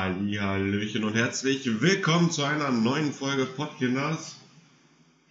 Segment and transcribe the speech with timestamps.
[0.00, 4.36] Hallöchen und herzlich willkommen zu einer neuen Folge Podkinders.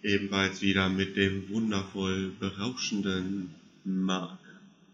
[0.02, 3.54] Ebenfalls wieder mit dem wundervoll berauschenden
[3.84, 4.38] Marc.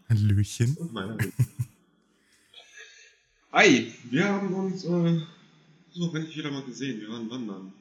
[0.09, 0.77] Hallöchen.
[0.77, 1.19] Und meiner
[3.51, 5.21] Hi, wir haben uns äh,
[5.93, 7.01] so endlich wieder mal gesehen.
[7.01, 7.73] Wir waren wandern.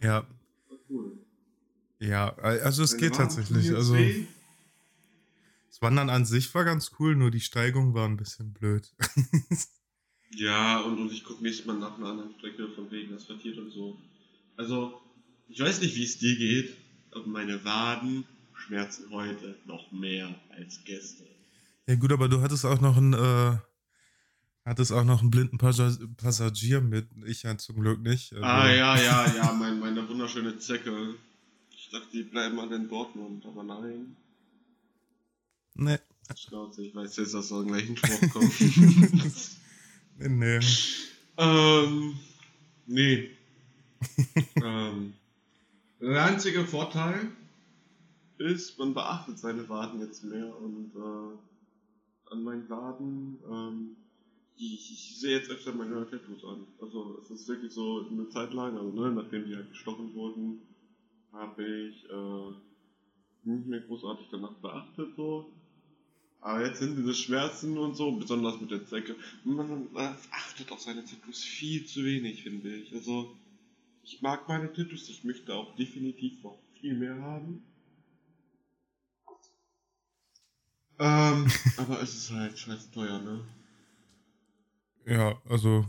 [0.00, 0.24] Ja.
[0.68, 1.10] War cool.
[1.98, 3.74] Ja, also es Deine geht tatsächlich.
[3.74, 8.94] Also das Wandern an sich war ganz cool, nur die Steigung war ein bisschen blöd.
[10.34, 13.70] Ja, und, und ich gucke nächstes Mal nach einer anderen Strecke von wegen asphaltiert und
[13.70, 13.98] so.
[14.56, 15.00] Also,
[15.48, 16.74] ich weiß nicht, wie es dir geht,
[17.10, 21.26] aber meine Waden schmerzen heute noch mehr als gestern.
[21.86, 23.56] ja gut, aber du hattest auch noch einen, äh,
[24.64, 27.08] hattest auch noch einen blinden Passa Passagier mit.
[27.26, 28.32] Ich ja zum Glück nicht.
[28.32, 31.14] Also, Ah, ja, ja, ja, mein, meine wunderschöne Zecke.
[31.70, 34.16] Ich dachte, die bleiben alle in Dortmund, aber nein.
[35.74, 35.98] Nee,
[36.36, 38.52] Schnauze, ich weiß jetzt, dass da gleich ein Spruch kommt.
[40.18, 40.60] nee,
[41.36, 42.14] ähm,
[42.86, 43.30] nee.
[44.62, 45.14] ähm,
[46.00, 47.30] der einzige Vorteil
[48.38, 53.96] ist, man beachtet seine Waden jetzt mehr und äh, an meinen Waden, ähm,
[54.56, 56.66] ich, ich sehe jetzt öfter meine Tattoos an.
[56.80, 60.62] Also es ist wirklich so eine Zeit lang, also ne, nachdem die halt gestochen wurden,
[61.32, 62.52] habe ich äh,
[63.44, 65.50] nicht mehr großartig danach beachtet so.
[66.42, 69.14] Aber jetzt sind diese Schmerzen und so, besonders mit der Zecke.
[69.44, 72.92] Man äh, achtet auf seine Tattoos viel zu wenig, finde ich.
[72.92, 73.36] Also,
[74.02, 77.62] ich mag meine Tattoos, ich möchte auch definitiv noch viel mehr haben.
[80.98, 83.44] Ähm, aber es ist halt scheiße teuer, ne?
[85.06, 85.86] Ja, also.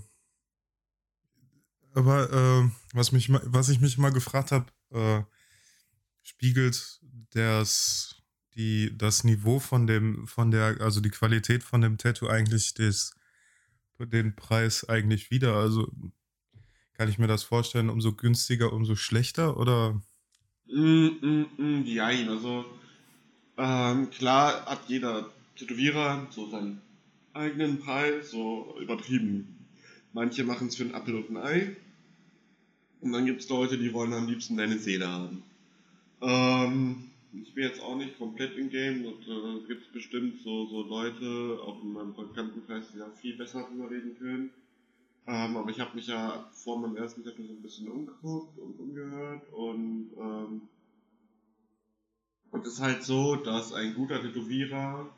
[1.95, 5.23] Aber äh, was, mich, was ich mich mal gefragt habe, äh,
[6.21, 8.12] spiegelt das,
[8.55, 13.15] die, das Niveau von dem, von der, also die Qualität von dem Tattoo eigentlich des,
[13.99, 15.55] den Preis eigentlich wieder?
[15.55, 15.91] Also
[16.93, 19.57] kann ich mir das vorstellen, umso günstiger, umso schlechter?
[19.57, 20.01] Oder?
[20.67, 22.65] Mm, mm, mm, jein, also
[23.57, 26.81] ähm, klar hat jeder Tätowierer so seinen
[27.33, 29.67] eigenen Preis, so übertrieben.
[30.13, 31.75] Manche machen es für einen Apfel und ein Ei.
[33.01, 35.43] Und dann gibt es Leute, die wollen am liebsten deine Seele haben.
[36.21, 37.09] Ähm,
[37.41, 40.83] ich bin jetzt auch nicht komplett im Game und äh, gibt es bestimmt so, so
[40.83, 44.49] Leute, auch in meinem Bekanntenkreis, die da viel besser drüber reden können.
[45.25, 48.79] Ähm, aber ich habe mich ja vor meinem ersten Tattoo so ein bisschen umgeguckt und
[48.79, 50.61] umgehört und ähm,
[52.51, 55.09] und es ist halt so, dass ein guter Tätowierer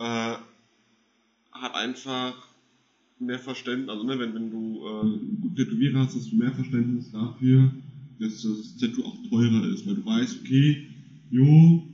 [0.00, 0.36] äh,
[1.52, 2.48] hat einfach
[3.20, 6.52] mehr Verständnis, also ne, wenn, wenn du äh, einen guten Tätowierer hast, hast du mehr
[6.52, 7.72] Verständnis dafür,
[8.20, 10.86] dass das Tattoo auch teurer ist, weil du weißt, okay,
[11.30, 11.86] jo,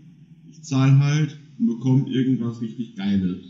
[0.51, 3.45] ich zahle halt und bekomme irgendwas richtig Geiles.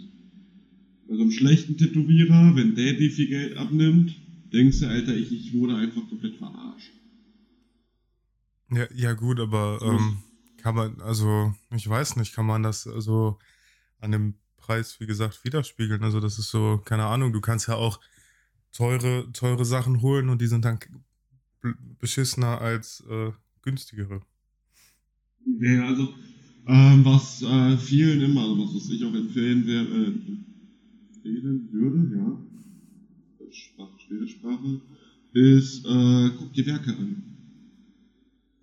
[1.08, 4.16] Bei so einem schlechten Tätowierer, wenn der dir viel Geld abnimmt,
[4.52, 6.92] denkst du, Alter, ich, ich wurde einfach komplett verarscht.
[8.70, 10.18] Ja, ja gut, aber ähm,
[10.56, 13.38] kann man, also ich weiß nicht, kann man das also
[14.00, 16.02] an dem Preis, wie gesagt, widerspiegeln?
[16.02, 18.00] Also das ist so, keine Ahnung, du kannst ja auch
[18.72, 20.78] teure, teure Sachen holen und die sind dann
[21.98, 23.32] beschissener als äh,
[23.62, 24.22] günstigere.
[25.60, 26.14] Ja, also,
[26.66, 30.12] ähm, was äh, vielen immer, also was, was ich auch empfehlen, wär, äh,
[31.14, 32.54] empfehlen würde, ja,
[33.50, 34.80] Sprache, schwere Sprache,
[35.32, 37.22] ist, äh, guck dir Werke an.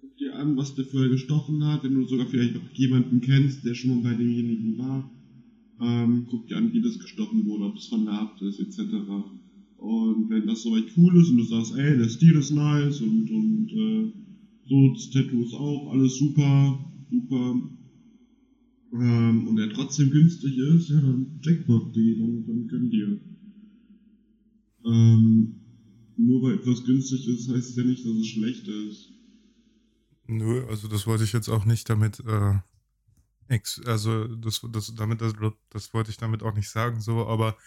[0.02, 3.64] Guck dir an, was der vorher gestochen hat, wenn du sogar vielleicht noch jemanden kennst,
[3.66, 5.10] der schon mal bei demjenigen war.
[5.82, 8.80] Ähm, guck dir an, wie das gestochen wurde, ob es vernarbt ist, etc.
[9.82, 13.32] Und wenn das soweit cool ist und du sagst, ey, der Stil ist nice und,
[13.32, 14.14] und äh,
[14.70, 17.62] so, das Tattoo ist auch alles super, super.
[18.94, 23.20] Ähm, und er trotzdem günstig ist, ja, dann Jackpot, die, dann, dann gönn dir.
[24.86, 25.56] Ähm,
[26.16, 29.10] nur weil etwas günstig ist, heißt ja nicht, dass es schlecht ist.
[30.28, 32.54] Nö, also das wollte ich jetzt auch nicht damit, äh,
[33.48, 35.34] ex also das, das, damit, das,
[35.72, 37.58] das wollte ich damit auch nicht sagen, so, aber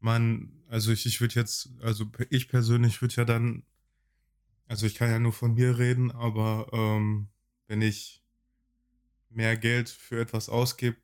[0.00, 3.64] man, also ich, ich würde jetzt, also ich persönlich würde ja dann,
[4.66, 7.28] also ich kann ja nur von mir reden, aber ähm,
[7.66, 8.24] wenn ich
[9.28, 10.96] mehr Geld für etwas ausgebe,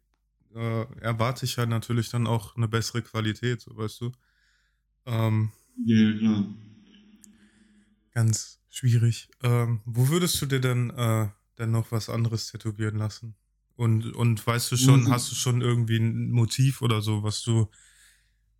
[0.55, 4.13] äh, erwarte ich ja natürlich dann auch eine bessere Qualität, so weißt du.
[5.07, 5.53] Ähm,
[5.85, 6.45] Ja, ja, klar.
[8.13, 9.29] ganz schwierig.
[9.43, 11.29] Ähm, wo würdest du dir denn, äh,
[11.59, 13.37] denn noch was anderes tätowieren lassen?
[13.77, 15.11] Und, und weißt du schon, Mhm.
[15.11, 17.71] hast du schon irgendwie ein Motiv oder so, was du.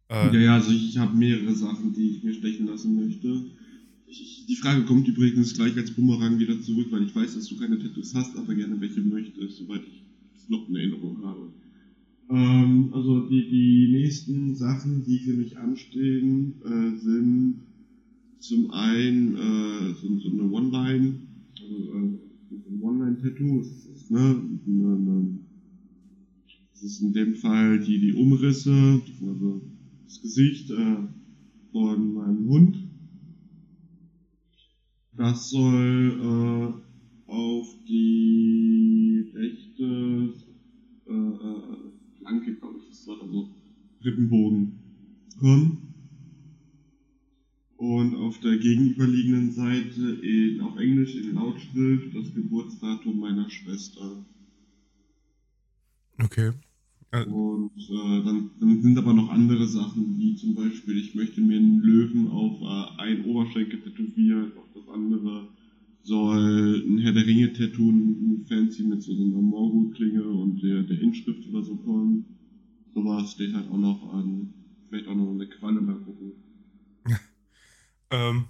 [0.09, 3.45] Äh, Ja, ja, also ich, habe mehrere Sachen, die ich mir stechen lassen möchte.
[4.07, 7.57] Ich, die Frage kommt übrigens gleich als Bumerang wieder zurück, weil ich weiß, dass du
[7.57, 10.05] keine Tattoos hast, aber gerne welche möchtest, soweit ich
[10.37, 11.53] es noch in Erinnerung habe.
[12.31, 16.99] Ähm, also die, die nächsten Sachen, die für mich anstehen, äh,
[18.39, 21.17] zum einen äh, so, so eine One-Line,
[21.61, 22.19] also äh,
[22.69, 24.19] ein One-Line-Tattoo, das ne,
[24.67, 25.39] eine, eine,
[26.73, 29.56] das ist in dem Fall die, die Umrisse, also
[30.07, 30.97] das Gesicht äh,
[31.73, 32.77] von meinem Hund.
[35.17, 40.35] Das soll äh, auf die rechte
[41.07, 43.49] äh, äh, Flanke, glaube ich, das, also
[44.05, 44.79] Rippenbogen
[45.39, 45.95] kommen.
[47.77, 54.25] Und auf der gegenüberliegenden Seite in, auf Englisch in Lautschrift das Geburtsdatum meiner Schwester.
[56.19, 56.53] Okay.
[57.13, 61.57] Und äh, dann, dann, sind aber noch andere Sachen, wie zum Beispiel, ich möchte mir
[61.57, 65.49] einen Löwen auf äh, einen Oberschenkel tätowieren, auf das andere
[66.07, 71.49] soll ein Herr der Ringe-Tattoo, ein Fancy mit so einer Morgul-Klinge und der, der Inschrift
[71.49, 72.25] oder so kommen.
[72.95, 74.55] Sowas steht halt auch noch an.
[74.89, 76.33] Vielleicht auch noch eine Qualle mal gucken.
[78.11, 78.45] ähm,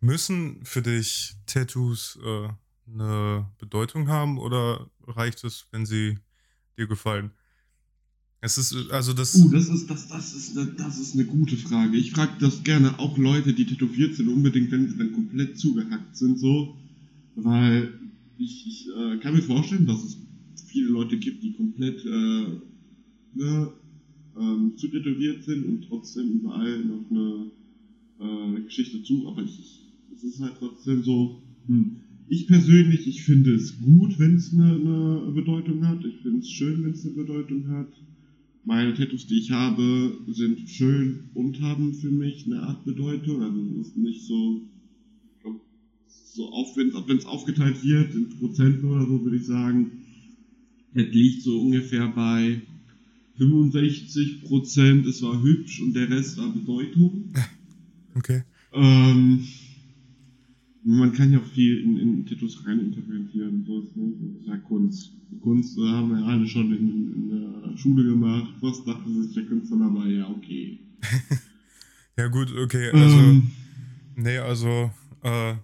[0.00, 2.48] müssen für dich Tattoos äh,
[2.92, 6.18] eine Bedeutung haben oder reicht es, wenn sie
[6.76, 7.30] dir gefallen?
[8.40, 9.34] Es ist, also das.
[9.34, 11.96] Uh, das ist, das, das ist, das ist eine gute Frage.
[11.96, 16.16] Ich frage das gerne auch Leute, die tätowiert sind, unbedingt, wenn sie dann komplett zugehackt
[16.16, 16.76] sind, so.
[17.34, 17.92] Weil
[18.38, 20.18] ich, ich äh, kann mir vorstellen, dass es
[20.66, 22.46] viele Leute gibt, die komplett äh,
[23.34, 23.72] ne,
[24.38, 27.50] ähm, zu tätowiert sind und trotzdem überall noch eine
[28.20, 29.26] äh, Geschichte zu.
[29.26, 29.82] Aber ich,
[30.14, 31.42] es ist halt trotzdem so.
[31.66, 31.96] Hm.
[32.28, 36.04] Ich persönlich, ich finde es gut, wenn es eine, eine Bedeutung hat.
[36.04, 37.88] Ich finde es schön, wenn es eine Bedeutung hat.
[38.68, 43.42] Meine Tattoos, die ich habe, sind schön und haben für mich eine Art Bedeutung.
[43.42, 44.60] Also es ist nicht so,
[46.34, 49.92] so auf, wenn es aufgeteilt wird in Prozenten oder so, würde ich sagen,
[50.92, 52.60] es liegt so ungefähr bei
[53.38, 55.06] 65 Prozent.
[55.06, 57.32] Es war hübsch und der Rest war Bedeutung.
[58.16, 58.42] Okay.
[58.74, 59.48] Ähm,
[60.96, 63.64] man kann ja auch viel in, in Tattoos reininterpretieren.
[63.66, 64.12] So ist, ne?
[64.20, 65.12] das ist ja Kunst.
[65.42, 68.54] Kunst äh, haben wir alle schon in, in, der Schule gemacht.
[68.60, 70.08] Was dachte sich der Künstler dabei?
[70.08, 70.78] Ja, okay.
[72.16, 72.90] ja, gut, okay.
[72.90, 73.50] Also, ähm,
[74.16, 74.90] nee, also,
[75.22, 75.56] äh,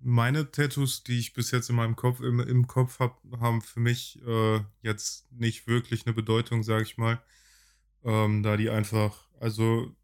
[0.00, 3.78] meine Tattoos, die ich bis jetzt in meinem Kopf, im, im Kopf habe, haben für
[3.78, 7.22] mich äh, jetzt nicht wirklich eine Bedeutung, sag ich mal.
[8.04, 9.94] Ähm, da die einfach, also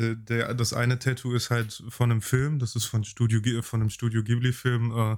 [0.00, 3.80] der, der, das eine Tattoo ist halt von einem Film, das ist von, Studio, von
[3.80, 5.16] einem Studio Ghibli-Film, äh,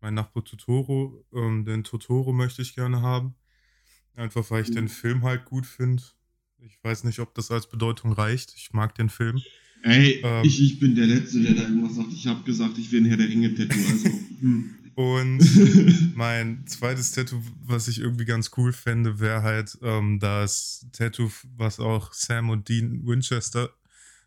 [0.00, 1.24] mein Nachbar Totoro.
[1.34, 3.34] Ähm, den Totoro möchte ich gerne haben.
[4.14, 4.74] Einfach weil ich mhm.
[4.74, 6.02] den Film halt gut finde.
[6.58, 8.54] Ich weiß nicht, ob das als Bedeutung reicht.
[8.56, 9.40] Ich mag den Film.
[9.82, 12.12] Ey, ähm, ich, ich bin der Letzte, der da irgendwas sagt.
[12.12, 13.78] Ich habe gesagt, ich will ein Herr der Ringe-Tattoo.
[13.78, 14.08] Also,
[14.40, 14.74] hm.
[14.94, 21.30] Und mein zweites Tattoo, was ich irgendwie ganz cool fände, wäre halt ähm, das Tattoo,
[21.54, 23.70] was auch Sam und Dean Winchester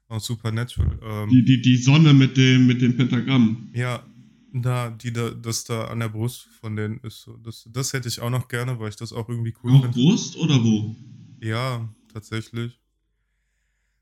[0.10, 1.00] aus Supernatural.
[1.02, 3.70] Ähm, die, die, die Sonne mit dem, mit dem Pentagramm.
[3.74, 4.04] Ja,
[4.52, 7.22] da, die da, das da an der Brust von denen ist.
[7.22, 7.38] So.
[7.38, 9.88] Das, das hätte ich auch noch gerne, weil ich das auch irgendwie cool finde.
[9.90, 10.96] Auf Brust oder wo?
[11.42, 12.80] Ja, tatsächlich.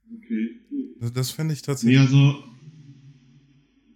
[0.09, 0.95] Okay, cool.
[1.01, 1.99] Das, das fände ich tatsächlich.
[1.99, 2.43] Nee, also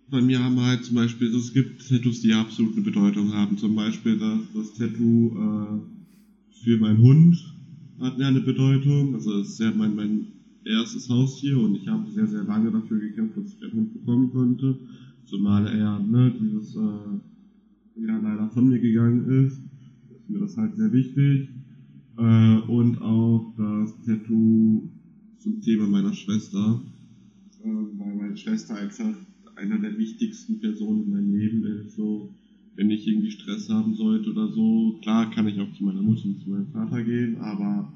[0.10, 3.32] bei mir haben wir halt zum Beispiel, also es gibt Tattoos, die absolut eine Bedeutung
[3.32, 3.58] haben.
[3.58, 7.38] Zum Beispiel das, das Tattoo äh, für meinen Hund
[8.02, 9.16] hat ja eine Bedeutung.
[9.16, 10.28] Also es ist ja mein, mein
[10.66, 14.32] erstes Haustier und ich habe sehr, sehr lange dafür gekämpft, dass ich einen Hund bekommen
[14.32, 14.78] konnte.
[15.26, 19.62] Zumal er ne, dieses äh, ja leider von mir gegangen ist.
[20.10, 21.50] Ist mir das halt sehr wichtig.
[22.18, 24.84] Äh, und auch das Tattoo
[25.38, 26.82] zum Thema meiner Schwester.
[27.64, 29.14] Äh, weil meine Schwester einfach
[29.56, 31.96] einer der wichtigsten Personen in meinem Leben ist.
[31.96, 32.30] So,
[32.76, 36.26] wenn ich irgendwie Stress haben sollte oder so, klar kann ich auch zu meiner Mutter
[36.26, 37.92] und zu meinem Vater gehen, aber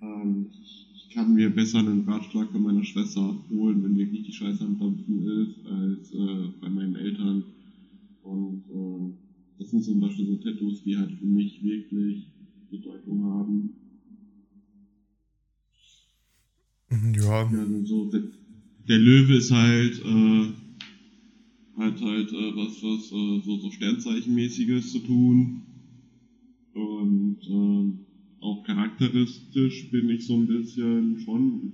[0.00, 0.83] ähm, ich
[1.14, 5.46] kann mir besser einen Ratschlag von meiner Schwester holen, wenn wirklich die Scheiße am Dampfen
[5.46, 7.44] ist, als äh, bei meinen Eltern.
[8.22, 9.14] Und äh,
[9.58, 12.26] das sind zum Beispiel so Tattoos, die halt für mich wirklich
[12.68, 13.70] Bedeutung haben.
[16.90, 17.48] Mhm, ja.
[17.48, 18.22] ja also so, der,
[18.88, 20.48] der, Löwe ist halt, äh,
[21.76, 25.62] halt halt äh, was, was äh, so, so Sternzeichenmäßiges zu tun.
[26.72, 28.03] Und äh,
[28.44, 31.72] auch charakteristisch bin ich so ein bisschen schon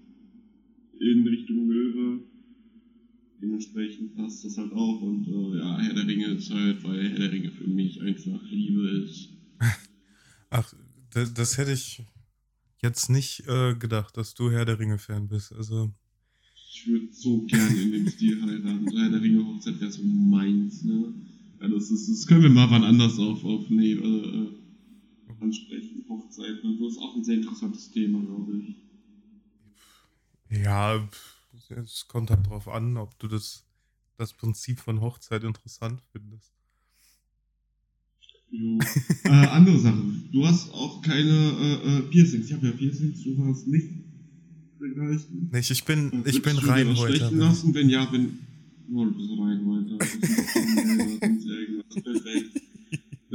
[1.00, 2.22] in Richtung Löwe.
[3.42, 5.02] Dementsprechend passt das halt auch.
[5.02, 8.40] Und äh, ja, Herr der Ringe ist halt, weil Herr der Ringe für mich einfach
[8.50, 9.30] Liebe ist.
[10.50, 10.72] Ach,
[11.12, 12.02] das, das hätte ich
[12.82, 15.52] jetzt nicht äh, gedacht, dass du Herr der Ringe-Fan bist.
[15.52, 15.90] Also.
[16.72, 18.96] Ich würde so gerne in dem Stil heiraten.
[18.96, 21.14] Herr der Ringe-Hochzeit wäre so meins, ne?
[21.60, 24.02] Ja, das, ist, das können wir mal wann anders auf, aufnehmen.
[24.02, 24.59] Äh,
[25.40, 28.76] ansprechen, Hochzeiten und so ist auch ein sehr interessantes Thema, glaube ich.
[30.62, 31.08] Ja,
[31.70, 33.64] es kommt halt drauf an, ob du das,
[34.16, 36.52] das Prinzip von Hochzeit interessant findest.
[38.50, 38.78] Jo.
[39.24, 40.02] äh, andere Sache.
[40.32, 42.46] Du hast auch keine äh, äh, Piercings.
[42.46, 43.90] Ich habe ja Piercings, du hast nicht
[44.80, 45.50] dergleichen.
[45.52, 47.30] Nicht, ich bin, ich bin rein heute.
[47.34, 47.72] lassen?
[47.74, 48.38] Wenn ja, wenn.
[48.92, 49.98] Oh, du bist rein heute.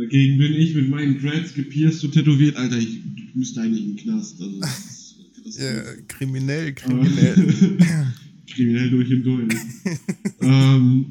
[0.05, 2.55] Dagegen bin ich mit meinen Dreads gepierst und tätowiert.
[2.57, 2.99] Alter, ich
[3.33, 4.39] müsste eigentlich in den Knast.
[4.39, 7.35] Also, das das ja, kriminell, kriminell.
[8.47, 9.53] kriminell durch und durch.
[10.41, 11.05] ähm,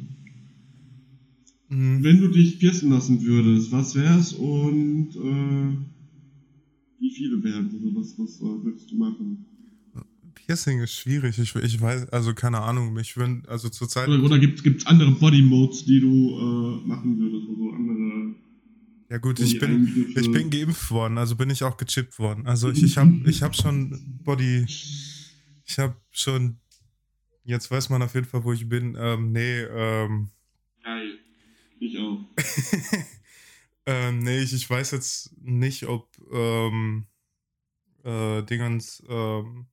[1.69, 2.05] mhm.
[2.05, 5.77] Wenn du dich piercen lassen würdest, was wär's und äh,
[7.01, 9.45] wie viele wären Also was, was äh, würdest du machen?
[10.47, 11.39] Piercing ist schwierig.
[11.39, 14.09] Ich, ich weiß, also keine Ahnung, mich würden, also zurzeit.
[14.09, 18.14] Oder, oder gibt es andere Body Modes, die du äh, machen würdest, also andere.
[19.11, 22.47] Ja gut, ich bin, ich bin geimpft worden, also bin ich auch gechippt worden.
[22.47, 26.59] Also ich, ich habe ich hab schon Body, ich habe schon,
[27.45, 28.97] jetzt weiß man auf jeden Fall, wo ich bin.
[28.99, 30.31] Ähm, nee, ähm.
[30.83, 31.19] Geil.
[31.81, 32.21] Ich auch.
[33.87, 37.07] ähm, nee, ich, ich weiß jetzt nicht, ob ähm,
[38.05, 39.67] äh, Dingens ähm,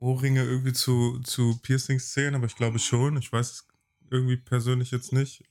[0.00, 3.16] Ohrringe irgendwie zu, zu Piercings zählen, aber ich glaube schon.
[3.18, 3.68] Ich weiß es
[4.10, 5.44] irgendwie persönlich jetzt nicht.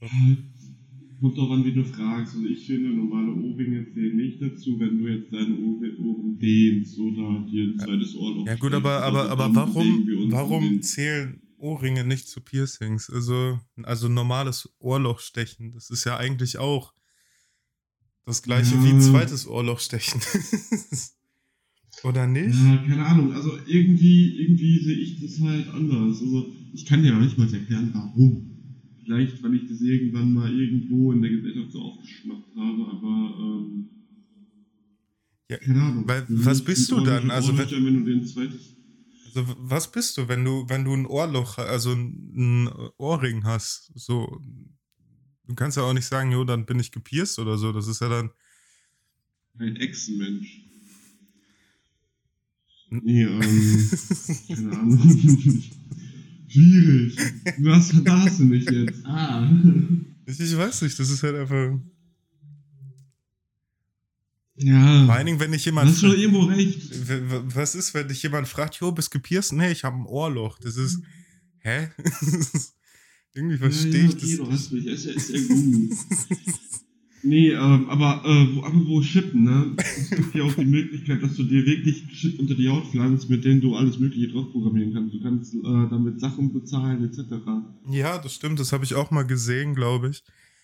[1.22, 2.36] Kommt doch an, wie du fragst.
[2.36, 7.46] Also ich finde, normale Ohrringe zählen nicht dazu, wenn du jetzt deine Ohren dehnst oder
[7.48, 12.28] dir ein zweites Ohr noch Ja gut, aber, aber, aber warum, warum zählen Ohrringe nicht
[12.28, 13.12] zu Piercings?
[13.12, 16.92] Also, also normales Ohrloch stechen, das ist ja eigentlich auch
[18.26, 18.84] das gleiche ja.
[18.84, 20.22] wie ein zweites Ohrloch stechen.
[22.04, 22.56] Oder nicht?
[22.56, 23.34] Ja, keine Ahnung.
[23.34, 26.20] Also irgendwie, irgendwie sehe ich das halt anders.
[26.20, 28.51] Also ich kann ja nicht mal erklären, warum.
[29.04, 33.90] Vielleicht, weil ich das irgendwann mal irgendwo in der Gesellschaft so aufgeschnappt habe, aber ähm,
[35.50, 36.08] ja, keine Ahnung.
[36.08, 37.30] Weil, was bist du dann?
[37.30, 38.78] Also wenn, wenn, du den zweites
[39.36, 43.92] also was bist du, wenn du, wenn du ein Ohrloch, also ein Ohrring hast?
[43.96, 44.42] So,
[45.48, 47.72] du kannst ja auch nicht sagen, jo, dann bin ich gepierst oder so.
[47.72, 48.32] Das ist ja dann.
[49.58, 50.66] Ein Echsenmensch.
[52.90, 53.90] Nee, ähm,
[54.48, 55.64] keine Ahnung.
[56.52, 57.18] Schwierig.
[57.60, 59.06] Was da hast du nicht jetzt?
[59.06, 59.50] Ah.
[60.26, 61.80] Ich, weiß nicht, das ist halt einfach.
[64.56, 65.06] Ja.
[65.06, 65.90] Vor allen Dingen, wenn dich jemand.
[65.90, 66.92] Hast du irgendwo recht.
[67.56, 69.54] Was ist, wenn dich jemand fragt, jo, bist gepierst?
[69.54, 70.60] Nee, ich habe ein Ohrloch.
[70.60, 71.02] Das ist.
[71.60, 71.90] Hä?
[73.34, 74.48] Irgendwie verstehe ja, ja, okay, ich das.
[74.48, 75.98] Du hast mich, ja, ist ja gut.
[77.24, 79.76] Nee, ähm, aber äh, wo, wo Chippen, ne?
[79.78, 83.30] Es gibt ja auch die Möglichkeit, dass du dir wirklich Chip unter die Haut pflanzt,
[83.30, 85.14] mit denen du alles Mögliche drauf programmieren kannst.
[85.14, 87.34] Du kannst äh, damit Sachen bezahlen, etc.
[87.90, 90.24] Ja, das stimmt, das habe ich auch mal gesehen, glaube ich.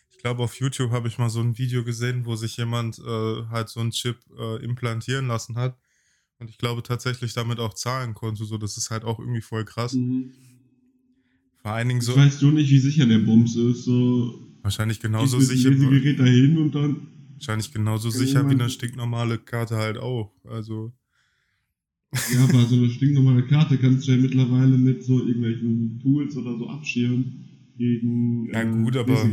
[0.09, 3.43] Ich glaube, auf YouTube habe ich mal so ein Video gesehen, wo sich jemand äh,
[3.51, 5.77] halt so einen Chip äh, implantieren lassen hat.
[6.39, 8.45] Und ich glaube tatsächlich damit auch zahlen konnte.
[8.45, 9.93] So, das ist halt auch irgendwie voll krass.
[9.93, 10.31] Mhm.
[11.61, 12.15] Vor allen Dingen so.
[12.15, 13.83] Weißt du nicht, wie sicher der Bums ist?
[13.83, 15.69] So, Wahrscheinlich genauso sicher.
[15.71, 17.07] Gerät dahin und dann.
[17.35, 20.33] Wahrscheinlich genauso sicher wie eine stinknormale Karte halt auch.
[20.43, 20.91] Also.
[22.33, 26.57] Ja, aber so eine stinknormale Karte kannst du ja mittlerweile mit so irgendwelchen Tools oder
[26.57, 27.45] so abschirmen
[27.77, 28.49] gegen.
[28.51, 29.29] Ja, gut, äh, aber.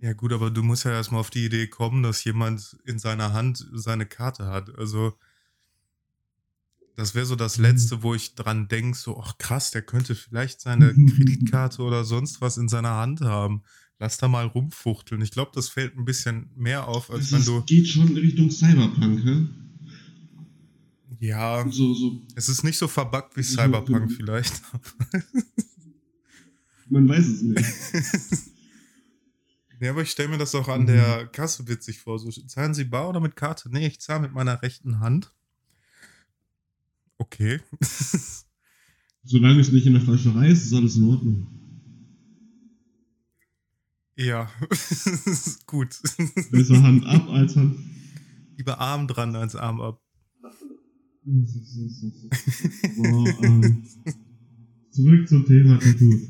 [0.00, 3.32] Ja, gut, aber du musst ja erstmal auf die Idee kommen, dass jemand in seiner
[3.32, 4.78] Hand seine Karte hat.
[4.78, 5.14] Also.
[6.94, 7.64] Das wäre so das mhm.
[7.64, 12.40] Letzte, wo ich dran denke, so, ach krass, der könnte vielleicht seine Kreditkarte oder sonst
[12.40, 13.64] was in seiner Hand haben
[14.04, 15.22] lass da mal rumfuchteln.
[15.22, 17.62] Ich glaube, das fällt ein bisschen mehr auf, als das wenn du.
[17.62, 19.46] geht schon in Richtung Cyberpunk, hä?
[21.20, 21.66] Ja.
[21.70, 22.20] So, so.
[22.34, 24.60] Es ist nicht so verbuggt wie Cyberpunk so, vielleicht.
[26.90, 27.64] Man weiß es nicht.
[29.80, 30.88] ja, aber ich stelle mir das auch an mhm.
[30.88, 32.18] der Kasse witzig vor.
[32.18, 33.70] So, zahlen Sie bar oder mit Karte?
[33.72, 35.32] Nee, ich zahle mit meiner rechten Hand.
[37.16, 37.60] Okay.
[39.24, 41.63] Solange es nicht in der Fleischerei ist, ist alles in Ordnung.
[44.16, 44.50] Ja,
[45.66, 46.00] gut.
[46.50, 47.78] Besser Hand ab als Hand.
[48.56, 50.00] Lieber Arm dran als Arm ab.
[51.24, 51.30] so,
[53.42, 53.84] ähm,
[54.90, 56.20] zurück zum Thema Tattoo.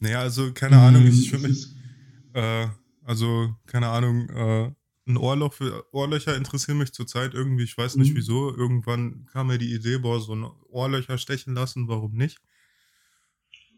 [0.00, 1.68] Naja, also keine Ahnung, ich, ich würde mich.
[2.34, 2.66] Äh,
[3.04, 4.72] also, keine Ahnung, äh,
[5.06, 8.16] ein Ohrloch für Ohrlöcher interessieren mich zurzeit irgendwie, ich weiß nicht mhm.
[8.16, 8.54] wieso.
[8.54, 12.40] Irgendwann kam mir die Idee, boah, so ein Ohrlöcher stechen lassen, warum nicht?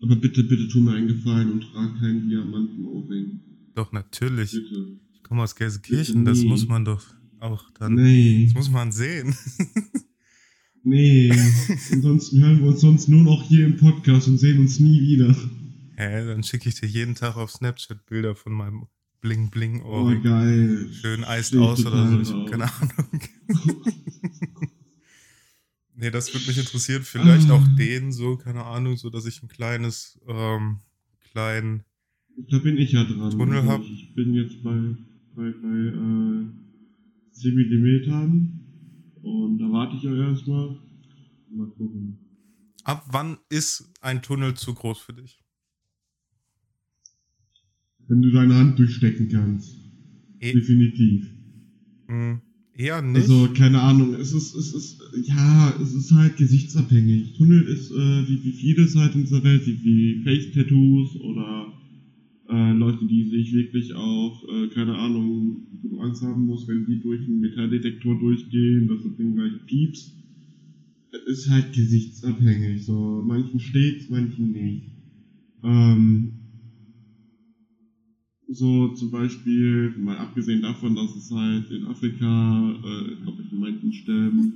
[0.01, 3.41] Aber bitte, bitte tu mir einen Gefallen und trag keinen Diamantenohrring.
[3.75, 4.53] Doch, natürlich.
[4.53, 4.99] Bitte.
[5.15, 7.03] Ich komme aus Gelsenkirchen, das muss man doch
[7.41, 7.95] auch dann.
[7.95, 8.47] Nee.
[8.47, 9.35] Das muss man sehen.
[10.83, 11.31] nee.
[11.93, 15.35] Ansonsten hören wir uns sonst nur noch hier im Podcast und sehen uns nie wieder.
[15.97, 18.87] Hä, dann schicke ich dir jeden Tag auf Snapchat Bilder von meinem
[19.21, 20.19] Bling Bling Ohrring.
[20.19, 20.89] Oh, geil.
[20.93, 23.21] Schön eist aus oder so, ich habe keine Ahnung.
[25.97, 27.03] Nee, das würde mich interessieren.
[27.03, 27.55] Vielleicht Ah.
[27.55, 30.79] auch den so, keine Ahnung, so dass ich ein kleines, ähm,
[31.31, 31.85] kleinen.
[32.51, 33.31] Da bin ich ja dran.
[33.31, 34.97] Tunnel Also hab- Ich, bin jetzt bei,
[35.37, 36.47] bei, bei äh,
[37.33, 38.61] 10 Millimetern
[39.23, 40.81] und da warte ich ja erstmal.
[41.51, 42.19] Mal gucken.
[42.83, 45.39] Ab wann ist ein Tunnel zu groß für dich?
[48.09, 49.77] Wenn du deine Hand durchstecken kannst.
[50.41, 51.31] Eh, Definitiv.
[52.09, 52.41] mh,
[52.77, 53.23] eher nicht.
[53.23, 57.35] Also, keine Ahnung, es ist, es ist, ja, es ist halt gesichtsabhängig.
[57.37, 61.73] Tunnel ist, äh, wie, wie vieles halt in dieser Welt, wie, wie Face-Tattoos oder
[62.51, 65.67] äh, Leute, die sich wirklich auch, äh, keine Ahnung,
[66.01, 70.13] Angst haben musst, wenn die durch einen Metalldetektor durchgehen, dass das Ding gleich piepst.
[71.13, 72.85] Es ist halt gesichtsabhängig.
[72.85, 74.91] So, manchen steht's, manchen nicht.
[75.63, 76.33] Ähm,
[78.49, 83.61] so zum Beispiel, mal abgesehen davon, dass es halt in Afrika, äh, glaube ich, in
[83.61, 84.53] manchen Stämmen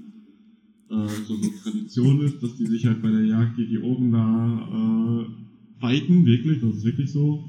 [0.91, 4.13] äh, so, so Tradition ist, dass die sich halt bei der Jagd die, die Ohren
[4.13, 7.49] da äh, weiten, wirklich, das ist wirklich so.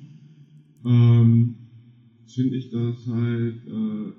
[0.85, 1.55] Ähm,
[2.27, 4.11] finde ich das halt äh,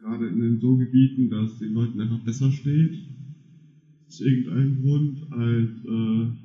[0.00, 2.98] gerade in den so Gebieten, dass den Leuten einfach besser steht.
[4.06, 6.43] Aus irgendeinem Grund halt äh,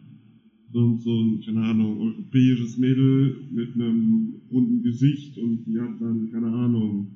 [0.72, 6.32] so, so ein, keine Ahnung, europäisches Mädel mit einem runden Gesicht und die hat dann,
[6.32, 7.16] keine Ahnung,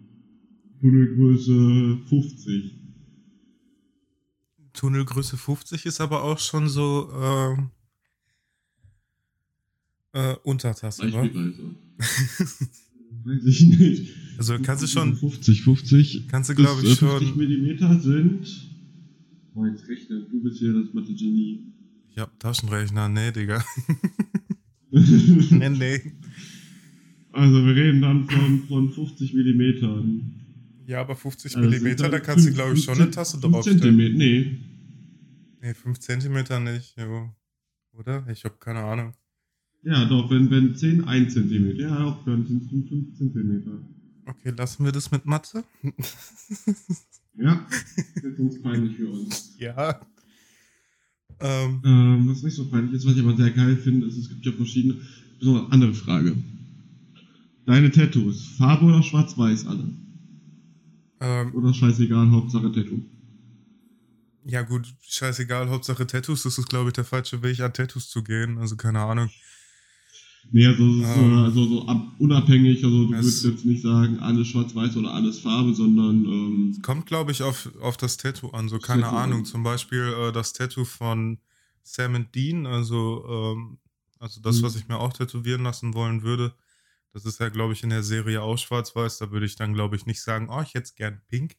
[0.81, 2.75] Tunnelgröße 50.
[4.73, 7.69] Tunnelgröße 50 ist aber auch schon so ähm,
[10.13, 11.03] äh, Untertasse?
[11.03, 11.75] Beispielsweise.
[13.25, 14.11] Weiß ich nicht.
[14.37, 16.27] Also kannst du schon, 50, 50.
[16.27, 17.37] kannst du glaube äh, ich 50 schon.
[17.37, 18.69] Millimeter sind.
[19.55, 21.72] Oh, jetzt rechne, du bist hier das Mathe-Genie.
[22.15, 23.65] Ich hab Taschenrechner, nee, Digga.
[24.91, 26.01] nee, nee.
[27.31, 30.35] Also wir reden dann von, von 50 Millimetern.
[30.85, 33.79] Ja, aber 50 Also Millimeter, da kannst du glaube ich schon eine Tasse draufstellen.
[33.79, 34.59] Zentimeter, nee.
[35.59, 37.33] Nee, 5 Zentimeter nicht, jo.
[37.93, 38.27] Oder?
[38.29, 39.13] Ich hab keine Ahnung.
[39.81, 41.79] Ja, doch, wenn, wenn 10, 1 Zentimeter.
[41.79, 43.71] Ja, auch dann sind es 5 Zentimeter.
[44.27, 45.63] Okay, lassen wir das mit Mathe?
[47.35, 47.65] Ja,
[48.15, 49.55] das ist uns peinlich für uns.
[49.57, 49.99] ja.
[51.39, 54.29] Ähm, Ähm, was nicht so peinlich ist, was ich aber sehr geil finde, ist, es
[54.29, 54.95] gibt ja verschiedene.
[55.39, 56.35] So, andere Frage.
[57.65, 59.89] Deine Tattoos, Farbe oder schwarz-weiß alle?
[61.19, 63.01] ähm, Oder scheißegal, Hauptsache Tattoo.
[64.45, 68.23] ja gut, scheißegal, Hauptsache Tattoos, das ist glaube ich der falsche Weg, an Tattoos zu
[68.23, 68.57] gehen.
[68.57, 69.29] Also keine Ahnung.
[70.51, 73.65] Nee, also, es ist, Ähm, äh, also so ab, unabhängig, also du es- würdest jetzt
[73.65, 78.17] nicht sagen, alles schwarz-weiß oder alles Farbe, sondern ähm, Kommt, glaube ich, auf, auf das
[78.17, 78.69] Tattoo an.
[78.69, 79.39] So, keine Tattoo Ahnung.
[79.39, 79.45] an.
[79.45, 81.39] Zum Beispiel äh, das Tattoo von
[81.83, 83.25] Sam and Dean, also,
[83.55, 83.77] ähm,
[84.19, 84.63] also das, Mhm.
[84.63, 86.53] was ich mir auch tätowieren lassen wollen würde.
[87.13, 89.19] Das ist ja, glaube ich, in der Serie auch schwarz-weiß.
[89.19, 91.55] Da würde ich dann, glaube ich, nicht sagen, oh, ich hätte es gern pink.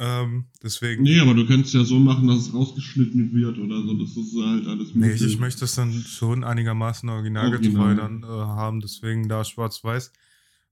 [0.00, 1.02] Ähm, deswegen.
[1.02, 4.34] nee, aber du könntest ja so machen, dass es rausgeschnitten wird oder so, das ist
[4.42, 5.34] halt alles Nee, ich, möglich.
[5.34, 7.96] ich möchte es dann schon einigermaßen originalgetreu Original.
[7.96, 10.12] dann äh, haben, deswegen da schwarz-weiß.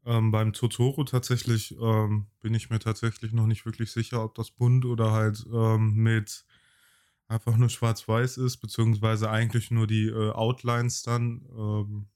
[0.06, 4.50] Ähm, beim Totoro tatsächlich ähm, bin ich mir tatsächlich noch nicht wirklich sicher, ob das
[4.50, 6.44] bunt oder halt ähm, mit
[7.28, 11.44] einfach nur schwarz-weiß ist, beziehungsweise eigentlich nur die äh, Outlines dann.
[11.56, 12.06] Ähm,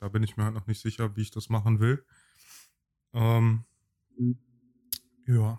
[0.00, 2.04] da bin ich mir halt noch nicht sicher, wie ich das machen will.
[3.14, 3.64] Ähm,
[4.18, 4.36] Mhm.
[5.26, 5.58] ja.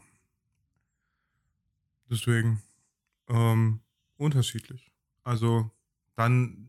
[2.09, 2.61] Deswegen
[3.29, 3.79] ähm,
[4.17, 4.91] unterschiedlich.
[5.23, 5.69] Also
[6.15, 6.67] dann,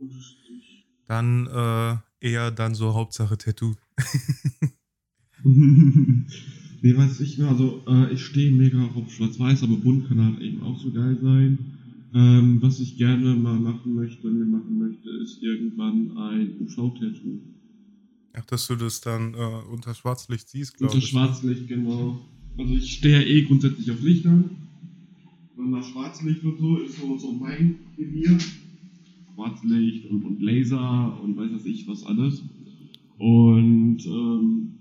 [1.07, 3.75] dann äh, eher dann so Hauptsache Tattoo.
[5.45, 10.41] nee, weiß ich nur, also äh, ich stehe mega auf Schwarz-Weiß, aber bunt kann halt
[10.41, 11.59] eben auch so geil sein.
[12.15, 17.41] Ähm, was ich gerne mal machen möchte, mir machen möchte, ist irgendwann ein UV-Tattoo.
[18.33, 19.37] Ach, dass du das dann äh,
[19.71, 21.11] unter Schwarzlicht siehst, glaube Unter ich.
[21.11, 22.21] Schwarzlicht, genau.
[22.57, 24.68] Also ich stehe ja eh grundsätzlich auf Lichtern.
[25.59, 28.39] Und das Schwarzlicht und so ist so, so mein Revier.
[29.35, 32.43] Schwarzlicht und, und Laser und weiß was ich was alles.
[33.19, 34.73] Und ähm,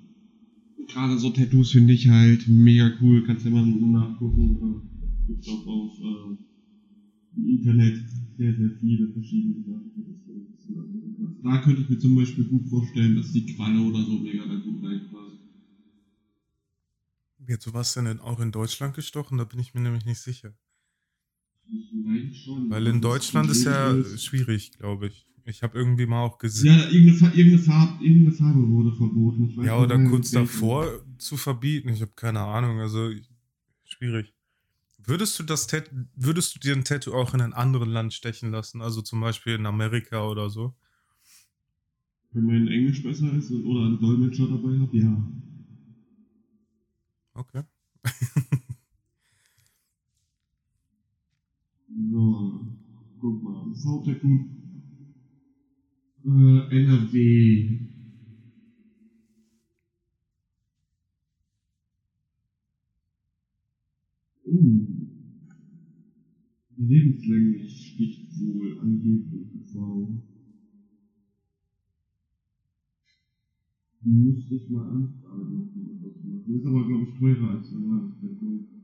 [0.87, 3.23] gerade so Tattoos finde ich halt mega cool.
[3.23, 4.57] Kannst ja mal nachgucken.
[4.61, 6.37] Äh, gibt's auch auf äh,
[7.37, 8.03] im Internet
[8.37, 9.83] sehr, sehr viele verschiedene Sachen.
[11.43, 14.55] Da könnte ich mir zum Beispiel gut vorstellen, dass die Qualle oder so mega da
[14.55, 15.37] gut reinpasst.
[17.39, 19.37] Wird sowas denn in- auch in Deutschland gestochen?
[19.37, 20.55] Da bin ich mir nämlich nicht sicher.
[22.69, 25.25] Weil in Deutschland ist ja schwierig, glaube ich.
[25.45, 26.77] Ich habe irgendwie mal auch gesehen.
[26.77, 29.63] Ja, irgendeine, irgendeine, Farbe, irgendeine Farbe wurde verboten.
[29.63, 31.89] Ja, oder kurz davor zu verbieten.
[31.89, 32.79] Ich habe keine Ahnung.
[32.79, 33.11] Also
[33.85, 34.33] schwierig.
[34.97, 38.51] Würdest du das Tat würdest du dir ein Tattoo auch in einem anderen Land stechen
[38.51, 38.81] lassen?
[38.81, 40.75] Also zum Beispiel in Amerika oder so?
[42.33, 45.31] Wenn mein Englisch besser ist und- oder einen Dolmetscher dabei habe, ja.
[47.35, 47.63] Okay.
[51.97, 52.61] So,
[53.19, 53.73] guck mal.
[53.73, 54.37] V-Tattoo.
[56.25, 57.79] Äh, NRW.
[64.45, 65.07] Uh.
[66.77, 70.07] Lebenslänglich sticht wohl angeblich V.
[74.01, 76.55] Müsste ich mal anfragen, ob die das machen.
[76.55, 78.76] Ist aber, glaube ich, teurer als normales Tattoo.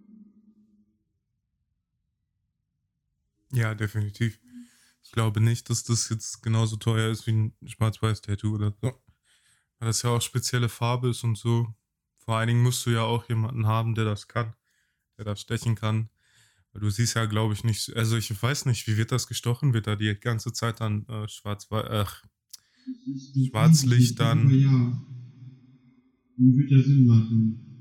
[3.53, 4.39] Ja, definitiv.
[5.03, 8.87] Ich glaube nicht, dass das jetzt genauso teuer ist wie ein Schwarz-Weiß-Tattoo oder so.
[9.79, 11.73] Weil das ja auch spezielle Farbe ist und so.
[12.15, 14.55] Vor allen Dingen musst du ja auch jemanden haben, der das kann,
[15.17, 16.09] der das stechen kann.
[16.71, 19.73] Weil du siehst ja, glaube ich, nicht, also ich weiß nicht, wie wird das gestochen?
[19.73, 22.23] Wird da die ganze Zeit dann äh, schwarz-weiß, ach,
[23.49, 24.49] Schwarzlicht dann.
[24.49, 25.01] Ja.
[26.37, 27.72] Wird ja Sinn machen.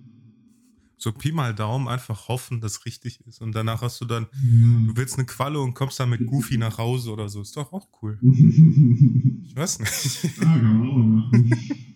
[1.02, 3.40] So Pi mal Daumen einfach hoffen, dass richtig ist.
[3.40, 4.86] Und danach hast du dann, Ja.
[4.86, 7.40] du willst eine Qualle und kommst dann mit Goofy nach Hause oder so.
[7.42, 8.20] Ist doch auch cool.
[9.44, 10.40] Ich weiß nicht.
[10.42, 11.50] Auch machen.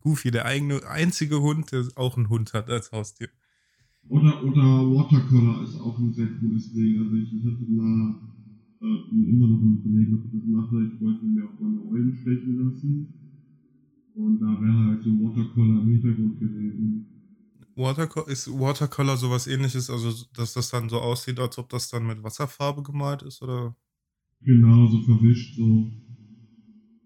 [0.00, 3.28] Goofy, der eigene, einzige Hund, der auch einen Hund hat als Haustier.
[4.08, 7.02] Oder, oder Watercolor ist auch ein sehr cooles Ding.
[7.02, 8.14] Also ich, ich hatte mal
[8.80, 10.84] äh, immer noch einen Kollegen, ob ich das mache.
[10.94, 13.12] Ich wollte mir auch meine Eulen stechen lassen.
[14.14, 17.06] Und da wäre halt so Watercolor im Hintergrund gewesen.
[17.76, 22.06] Waterco ist Watercolor sowas ähnliches, also dass das dann so aussieht, als ob das dann
[22.06, 23.76] mit Wasserfarbe gemalt ist, oder?
[24.42, 25.90] Genau, so verwischt, so.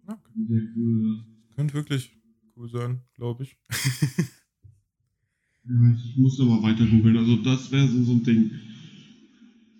[0.08, 1.24] Ja, Sehr cool.
[1.54, 2.16] könnte wirklich
[2.56, 3.56] cool sein, glaube ich.
[5.66, 7.16] Ja, ich, muss mal weiter googeln.
[7.16, 8.50] Also das wäre so, so ein Ding.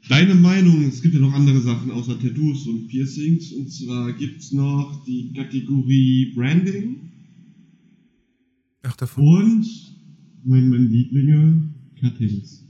[0.09, 3.53] Deine Meinung, es gibt ja noch andere Sachen außer Tattoos und Piercings.
[3.53, 7.13] Und zwar gibt's noch die Kategorie Branding
[8.85, 9.25] Ach, davon.
[9.25, 9.67] und
[10.45, 12.65] mein, mein Lieblinge, Cuttings.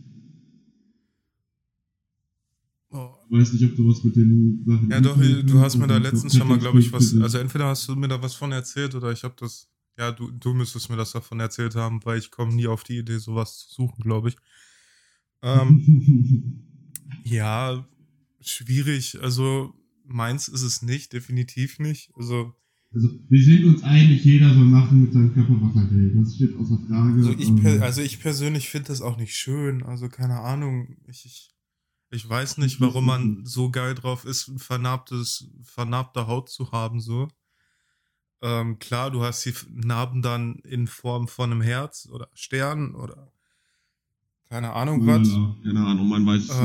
[2.91, 3.11] Oh.
[3.29, 4.91] Ich weiß nicht, ob du was mit den Sachen...
[4.91, 7.17] Ja, doch, du hast mir da letztens schon mal, glaube ich, was.
[7.21, 9.69] Also entweder hast du mir da was von erzählt oder ich habe das.
[9.99, 12.99] Ja, du, du müsstest mir das davon erzählt haben, weil ich komme nie auf die
[12.99, 14.37] Idee, sowas zu suchen, glaube ich.
[15.43, 16.65] Ähm,
[17.25, 17.87] ja,
[18.41, 19.21] schwierig.
[19.21, 19.75] Also
[20.05, 22.13] meins ist es nicht, definitiv nicht.
[22.17, 22.55] Also,
[22.95, 26.15] Also, wir sind uns einig, jeder soll machen mit seinem Körper, was er will.
[26.17, 27.17] Das steht außer Frage.
[27.17, 29.83] also, ich, Ähm, also ich persönlich finde das auch nicht schön.
[29.83, 30.97] Also keine Ahnung.
[31.09, 31.51] Ich, ich,
[32.11, 37.01] ich weiß nicht, warum man so geil drauf ist, ein vernarbtes, vernarbte Haut zu haben,
[37.01, 37.29] so.
[38.43, 43.33] Ähm, klar, du hast die Narben dann in Form von einem Herz oder Stern oder
[44.49, 45.27] keine Ahnung was.
[45.29, 46.61] ja, keine Ahnung, man weiß es nicht.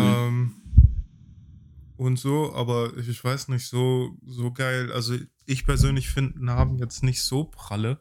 [2.00, 4.90] Und so, aber ich, ich weiß nicht, so, so geil.
[4.90, 8.00] Also ich persönlich finde Narben jetzt nicht so pralle.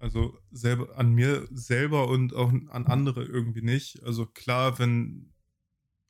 [0.00, 4.02] Also selber an mir selber und auch an andere irgendwie nicht.
[4.02, 5.32] Also klar, wenn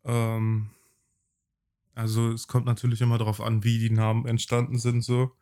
[0.04, 0.70] ähm,
[1.94, 5.36] also es kommt natürlich immer darauf an, wie die Narben entstanden sind so.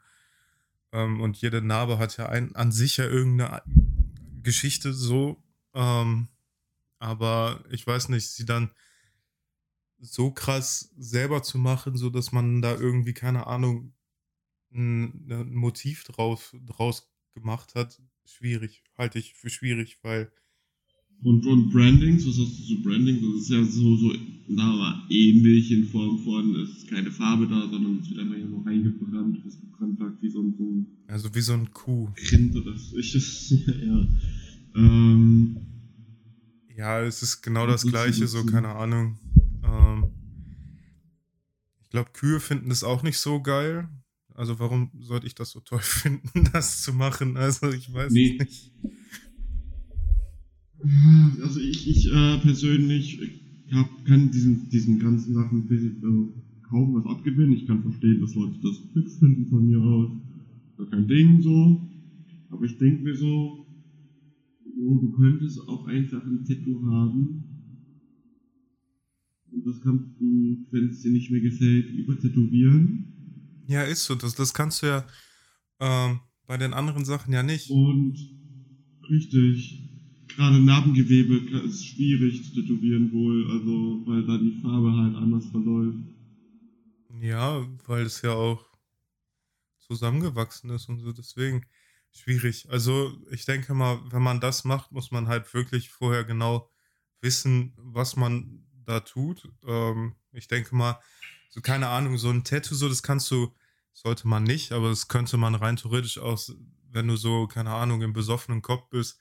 [0.91, 3.63] Ähm, und jede Narbe hat ja ein, an sich ja irgendeine
[4.43, 5.41] Geschichte so.
[5.75, 6.27] Ähm,
[6.99, 8.73] aber ich weiß nicht, sie dann
[10.01, 13.93] so krass selber zu machen, so dass man da irgendwie, keine Ahnung,
[14.73, 18.83] ein, ein Motiv drauf, draus gemacht hat, schwierig.
[18.97, 20.33] Halte ich für schwierig, weil
[21.23, 23.21] Und, und Brandings, was hast du zu Branding?
[23.21, 24.15] Das ist ja so, so
[24.49, 28.37] na, aber ähnlich in Form von, es ist keine Farbe da, sondern es wird einfach
[28.37, 31.71] hier noch reingebrannt, was gebrannt sagt, wie so ein, so ein also wie so ein
[31.73, 32.09] Kuh.
[32.33, 32.97] Rind oder so.
[32.97, 34.09] Ich, das, ja, ja.
[34.77, 35.57] Ähm,
[36.77, 39.19] Ja, es ist genau Das das Gleiche, so, keine Ahnung.
[41.91, 43.89] Ich glaube, Kühe finden das auch nicht so geil.
[44.37, 47.37] Also warum sollte ich das so toll finden, das zu machen?
[47.37, 48.39] Also ich weiß Nee.
[48.39, 48.73] nicht.
[51.43, 53.19] also ich, ich äh, persönlich
[53.73, 55.69] hab, kann diesen, diesen ganzen Sachen
[56.01, 56.33] also
[56.69, 57.55] kaum was abgewinnen.
[57.57, 60.13] Ich kann verstehen, dass Leute das hübsch finden von mir aus.
[60.79, 61.91] Gar kein Ding so.
[62.51, 63.67] Aber ich denke mir so,
[64.77, 67.50] jo, du könntest auch einfach ein Tattoo haben.
[69.53, 73.65] Und das kannst du, wenn es dir nicht mehr gefällt, übertätowieren.
[73.67, 74.15] Ja, ist so.
[74.15, 75.07] Das, das kannst du ja
[75.81, 77.71] ähm, bei den anderen Sachen ja nicht.
[77.71, 78.17] Und
[79.09, 79.89] richtig,
[80.29, 85.99] gerade Narbengewebe ist schwierig zu tätowieren wohl, also weil da die Farbe halt anders verläuft.
[87.21, 88.65] Ja, weil es ja auch
[89.79, 91.67] zusammengewachsen ist und so, deswegen
[92.13, 92.69] schwierig.
[92.71, 96.71] Also ich denke mal, wenn man das macht, muss man halt wirklich vorher genau
[97.21, 99.49] wissen, was man da tut.
[99.67, 101.01] Ähm, ich denke mal,
[101.49, 103.55] so keine Ahnung, so ein Tattoo, so das kannst du,
[103.93, 106.41] sollte man nicht, aber das könnte man rein theoretisch auch,
[106.91, 109.19] wenn du so, keine Ahnung, im besoffenen Kopf bist,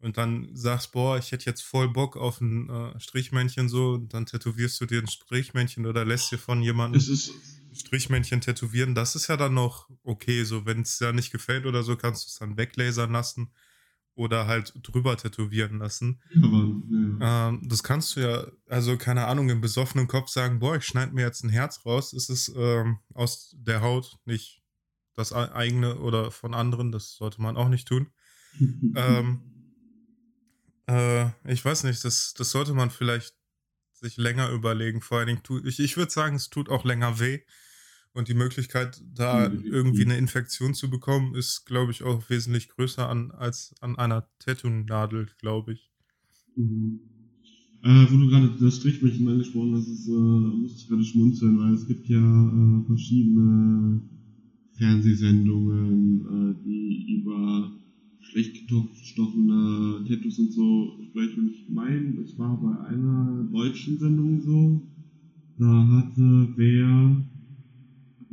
[0.00, 4.12] und dann sagst, boah, ich hätte jetzt voll Bock auf ein äh, Strichmännchen so, und
[4.12, 9.16] dann tätowierst du dir ein Strichmännchen oder lässt dir von jemandem ein Strichmännchen tätowieren, das
[9.16, 12.28] ist ja dann noch okay, so wenn es ja nicht gefällt oder so, kannst du
[12.28, 13.50] es dann weglasern lassen
[14.14, 16.20] oder halt drüber tätowieren lassen.
[16.34, 17.48] Ja.
[17.48, 21.12] ähm, das kannst du ja, also keine Ahnung, im besoffenen Kopf sagen, boah, ich schneide
[21.12, 24.62] mir jetzt ein Herz raus, ist es ähm, aus der Haut nicht
[25.16, 28.08] das eigene oder von anderen, das sollte man auch nicht tun.
[28.96, 29.40] ähm,
[30.86, 33.34] äh, ich weiß nicht, das, das sollte man vielleicht
[33.92, 35.00] sich länger überlegen.
[35.00, 37.40] Vor allen Dingen, tut, ich, ich würde sagen, es tut auch länger weh.
[38.14, 43.08] Und die Möglichkeit, da irgendwie eine Infektion zu bekommen, ist, glaube ich, auch wesentlich größer
[43.08, 45.90] an, als an einer Tattoo-Nadel, glaube ich.
[46.54, 47.00] Mhm.
[47.82, 51.74] Äh, wo du gerade das Strichmännchen angesprochen hast, ist, äh, musste ich gerade schmunzeln, weil
[51.74, 54.00] es gibt ja äh, verschiedene
[54.78, 57.72] Fernsehsendungen, äh, die über
[58.20, 61.40] schlecht gestochene Tattoos und so sprechen.
[61.40, 64.82] Und ich meine, es war bei einer deutschen Sendung so,
[65.58, 67.24] da hatte wer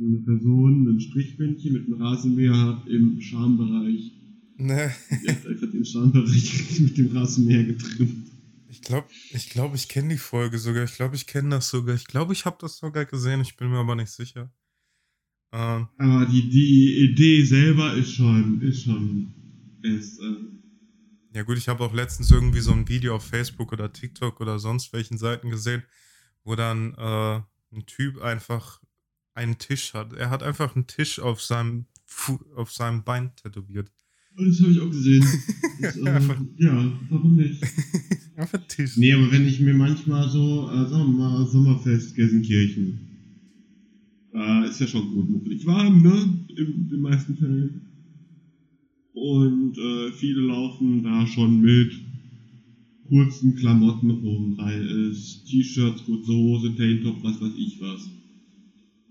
[0.06, 4.12] eine Person ein Strichmännchen mit einem Rasenmäher im Schambereich.
[4.56, 4.92] Ne.
[5.10, 8.28] Die hat einfach den Schambereich mit dem Rasenmäher getrimmt.
[8.68, 10.84] Ich glaube, ich, glaub, ich kenne die Folge sogar.
[10.84, 11.94] Ich glaube, ich kenne das sogar.
[11.94, 13.40] Ich glaube, ich habe das sogar gesehen.
[13.40, 14.52] Ich bin mir aber nicht sicher.
[15.52, 19.34] Ähm, aber die, die Idee selber ist schon, ist schon,
[19.82, 20.36] ist, äh,
[21.34, 24.58] ja gut, ich habe auch letztens irgendwie so ein Video auf Facebook oder TikTok oder
[24.58, 25.82] sonst welchen Seiten gesehen,
[26.44, 27.42] wo dann äh,
[27.74, 28.80] ein Typ einfach
[29.34, 30.12] einen Tisch hat.
[30.12, 33.90] Er hat einfach einen Tisch auf seinem, Fu auf seinem Bein tätowiert.
[34.36, 35.26] Das habe ich auch gesehen.
[35.80, 36.20] Das, äh,
[36.58, 37.60] ja, warum nicht?
[38.36, 38.96] einfach Tisch.
[38.96, 43.00] Nee, aber wenn ich mir manchmal so, äh, sagen wir mal, Sommerfest Gelsenkirchen,
[44.32, 46.46] äh, ist ja schon gut muckelig warm, ne?
[46.56, 47.80] In den meisten Fällen.
[49.12, 51.92] Und äh, viele laufen da schon mit
[53.08, 58.08] kurzen Klamotten rum, sei es T-Shirts, kurze Hose, Tanktop, was weiß ich was.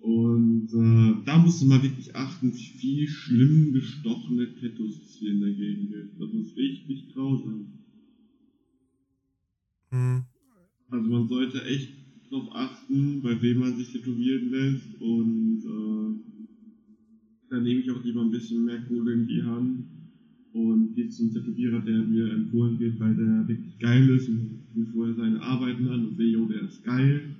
[0.01, 5.41] Und äh, da musst du mal wirklich achten, wie schlimm gestochene Tattoos es hier in
[5.41, 6.19] der Gegend gibt.
[6.19, 7.65] Das ist richtig grausam.
[9.91, 10.23] Mhm.
[10.89, 11.93] Also man sollte echt
[12.31, 16.31] darauf achten, bei wem man sich tätowieren lässt und äh,
[17.49, 19.83] da nehme ich auch lieber ein bisschen mehr Kohle in die Hand
[20.53, 24.85] und gehe zum Tätowierer, der mir empfohlen wird, weil der wirklich geil ist und mir
[24.87, 27.35] vorher seine Arbeiten an und sehe, oh, der ist geil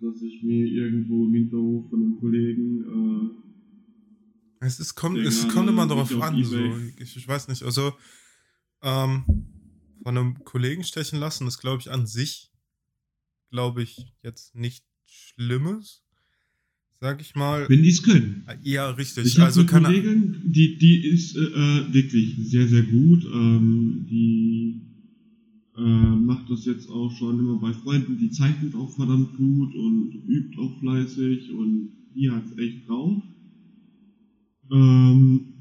[0.00, 3.34] dass ich mir irgendwo im Hinterhof von einem Kollegen.
[4.60, 6.42] Äh, es, ist, kommt, es kommt immer darauf an.
[6.44, 6.58] So.
[6.98, 7.92] Ich, ich, weiß nicht, also
[8.82, 9.24] ähm,
[10.02, 12.50] von einem Kollegen stechen lassen ist, glaube ich, an sich,
[13.50, 16.02] glaube ich, jetzt nicht Schlimmes.
[17.00, 17.66] Sag ich mal.
[17.68, 18.46] Wenn die es können.
[18.62, 19.24] Ja, richtig.
[19.24, 23.24] Ich also eine Kollegin, die, die ist äh, äh, wirklich sehr, sehr gut.
[23.24, 24.89] Ähm, die
[25.80, 30.12] äh, macht das jetzt auch schon immer bei Freunden, die zeichnet auch verdammt gut und
[30.28, 33.22] übt auch fleißig und die hat es echt drauf.
[34.70, 35.54] Ähm,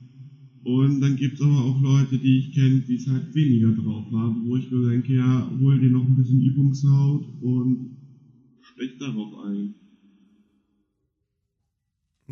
[0.65, 4.05] und dann gibt es aber auch Leute, die ich kenne, die es halt weniger drauf
[4.12, 7.97] haben, wo ich mir denke, ja, hol dir noch ein bisschen Übungshaut und
[8.62, 9.73] stech darauf ein.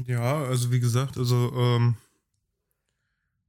[0.06, 1.96] Ja, also wie gesagt, also ähm,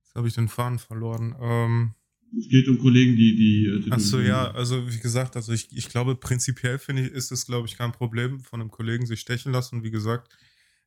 [0.00, 1.34] jetzt habe ich den Faden verloren.
[1.40, 1.94] Ähm,
[2.36, 3.66] es geht um Kollegen, die die.
[3.66, 7.46] Äh, Achso, ja, also wie gesagt, also ich, ich glaube, prinzipiell finde ich, ist es,
[7.46, 9.82] glaube ich, kein Problem, von einem Kollegen sich stechen lassen.
[9.82, 10.36] Wie gesagt,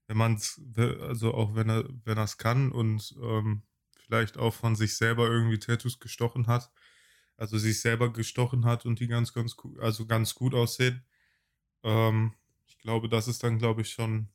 [0.07, 3.63] wenn man es, also auch wenn er, wenn er es kann und ähm,
[4.05, 6.69] vielleicht auch von sich selber irgendwie Tattoos gestochen hat,
[7.37, 11.03] also sich selber gestochen hat und die ganz, ganz gut, also ganz gut aussehen.
[11.83, 12.33] Ähm,
[12.67, 14.27] ich glaube, das ist dann, glaube ich, schon,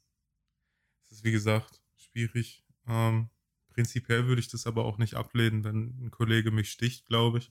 [1.03, 2.65] das ist wie gesagt, schwierig.
[2.89, 3.29] Ähm,
[3.77, 7.51] Prinzipiell würde ich das aber auch nicht ablehnen, wenn ein Kollege mich sticht, glaube ich.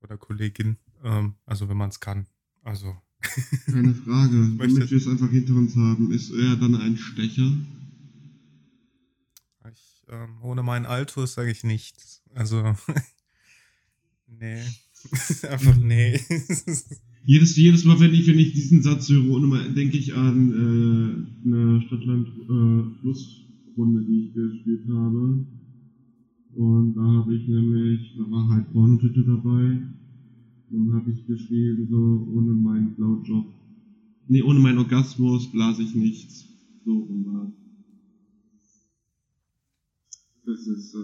[0.00, 0.76] Oder Kollegin.
[1.02, 2.28] Ähm, also wenn man es kann.
[2.62, 2.96] Also.
[3.66, 4.48] Keine Frage.
[4.56, 7.52] Damit wir es einfach hinter uns haben, ist er dann ein Stecher?
[9.72, 12.22] Ich, ähm, ohne meinen Altus sage ich nichts.
[12.32, 12.76] Also.
[14.28, 14.62] nee.
[15.50, 16.20] einfach nee.
[17.24, 21.26] jedes, jedes Mal, wenn ich, wenn ich diesen Satz höre, ohne mal, denke ich an
[21.44, 23.40] äh, eine Stadtland-Fluss.
[23.40, 23.43] Äh,
[23.76, 25.46] Runde, die ich gespielt habe.
[26.54, 29.82] Und da habe ich nämlich, da war halt Pornotitel dabei.
[30.70, 33.46] Dann habe ich geschrieben, so, ohne meinen Blowjob.
[34.28, 36.46] Nee, ohne meinen Orgasmus blase ich nichts.
[36.84, 37.52] So rum war
[40.46, 40.98] Das ist, äh,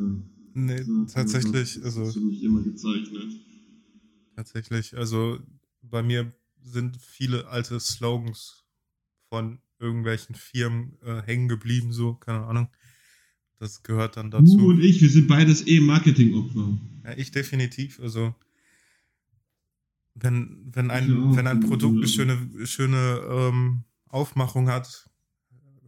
[0.52, 2.04] Nee, so, tatsächlich, also.
[2.04, 3.37] Das mich immer gezeichnet.
[4.37, 5.38] Tatsächlich, also
[5.83, 8.64] bei mir sind viele alte Slogans
[9.28, 12.69] von irgendwelchen Firmen äh, hängen geblieben, so, keine Ahnung.
[13.59, 14.57] das gehört dann dazu.
[14.57, 16.79] Du und ich, wir sind beides eh Marketingopfer.
[17.05, 18.01] Ja, ich definitiv.
[18.01, 18.35] Also,
[20.14, 25.09] wenn, wenn, ein, ja, wenn ein Produkt eine schöne, schöne ähm, Aufmachung hat,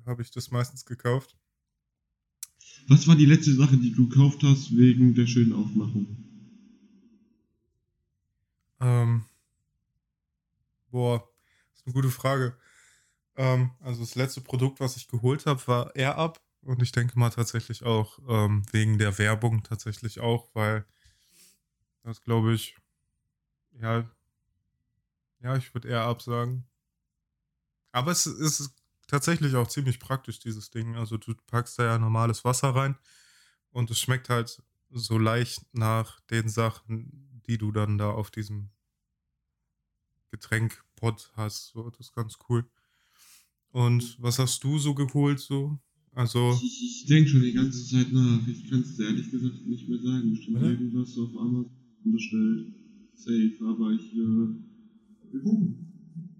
[0.06, 1.36] habe ich das meistens gekauft.
[2.88, 6.16] Was war die letzte Sache, die du gekauft hast wegen der schönen Aufmachung?
[8.80, 9.24] Ähm,
[10.90, 11.28] boah,
[11.70, 12.56] das ist eine gute Frage.
[13.36, 16.40] Ähm, also das letzte Produkt, was ich geholt habe, war AirUp.
[16.62, 20.86] Und ich denke mal tatsächlich auch ähm, wegen der Werbung tatsächlich auch, weil
[22.04, 22.76] das glaube ich,
[23.80, 24.08] ja,
[25.40, 26.64] ja, ich würde eher absagen.
[27.92, 28.74] Aber es ist
[29.06, 30.96] tatsächlich auch ziemlich praktisch, dieses Ding.
[30.96, 32.96] Also du packst da ja normales Wasser rein
[33.70, 38.70] und es schmeckt halt so leicht nach den Sachen, die du dann da auf diesem
[40.30, 41.68] Getränkpot hast.
[41.68, 42.68] So, das ist ganz cool.
[43.72, 45.78] Und was hast du so geholt so?
[46.14, 46.52] Also.
[46.62, 48.46] Ich, ich denke schon die ganze Zeit nach.
[48.46, 50.30] Ich kann es ehrlich gesagt nicht mehr sagen.
[50.30, 50.70] Bestimmt oder?
[50.70, 51.70] irgendwas auf Amazon
[52.04, 52.74] bestellt.
[53.14, 55.92] Safe, aber ich, äh, wir gucken.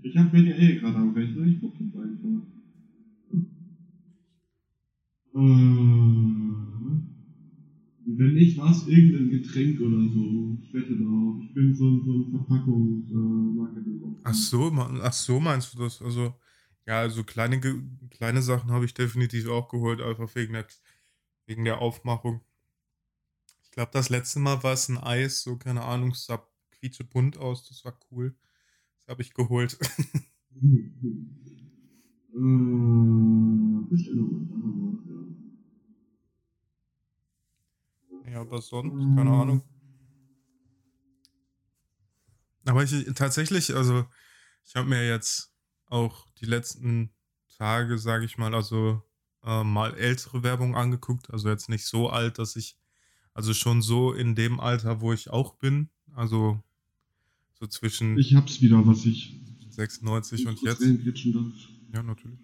[0.03, 2.42] Ich habe mir eh gerade am Rechner, ich gucke jetzt einfach.
[5.35, 5.92] Äh,
[8.05, 10.59] wenn nicht, was irgendein Getränk oder so.
[10.62, 11.37] Ich wette drauf.
[11.45, 14.03] Ich bin so, so ein Verpackungsmarketing.
[14.03, 14.71] Äh, ach so,
[15.03, 16.03] ach so meinst du das?
[16.03, 16.35] Also,
[16.87, 17.61] ja, also kleine,
[18.11, 20.66] kleine Sachen habe ich definitiv auch geholt, einfach wegen der,
[21.47, 22.40] wegen der Aufmachung.
[23.62, 27.38] Ich glaube, das letzte Mal war es ein Eis, so keine Ahnung, es sah quietschebunt
[27.38, 28.35] aus, das war cool.
[28.99, 29.79] Das habe ich geholt.
[38.31, 39.62] ja, aber sonst, keine Ahnung.
[42.64, 44.07] Aber ich tatsächlich, also
[44.64, 45.52] ich habe mir jetzt
[45.92, 47.11] auch die letzten
[47.57, 49.02] Tage, sage ich mal, also
[49.44, 51.31] äh, mal ältere Werbung angeguckt.
[51.31, 52.76] Also jetzt nicht so alt, dass ich,
[53.35, 55.88] also schon so in dem Alter, wo ich auch bin.
[56.14, 56.62] Also
[57.61, 58.18] so zwischen.
[58.18, 59.38] Ich hab's wieder, was ich.
[59.68, 60.83] 96 und jetzt.
[61.94, 62.40] Ja, natürlich.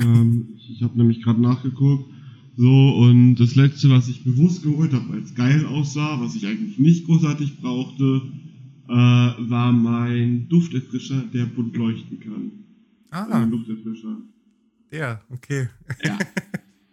[0.00, 2.10] Ähm, ich habe nämlich gerade nachgeguckt.
[2.56, 6.46] So, und das letzte, was ich bewusst geholt habe, weil es geil aussah, was ich
[6.46, 8.22] eigentlich nicht großartig brauchte,
[8.88, 12.61] äh, war mein Dufterfrischer, der bunt leuchten kann.
[13.12, 13.44] Ah.
[13.44, 14.22] Lufterfrischer.
[14.90, 15.68] Ja, okay.
[16.02, 16.18] Ja.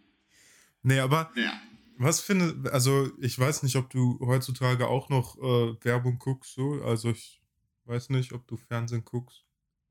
[0.84, 1.53] nee, aber ja.
[1.97, 6.82] was finde, also ich weiß nicht, ob du heutzutage auch noch äh, Werbung guckst, so.
[6.84, 7.41] Also ich
[7.86, 9.45] weiß nicht, ob du Fernsehen guckst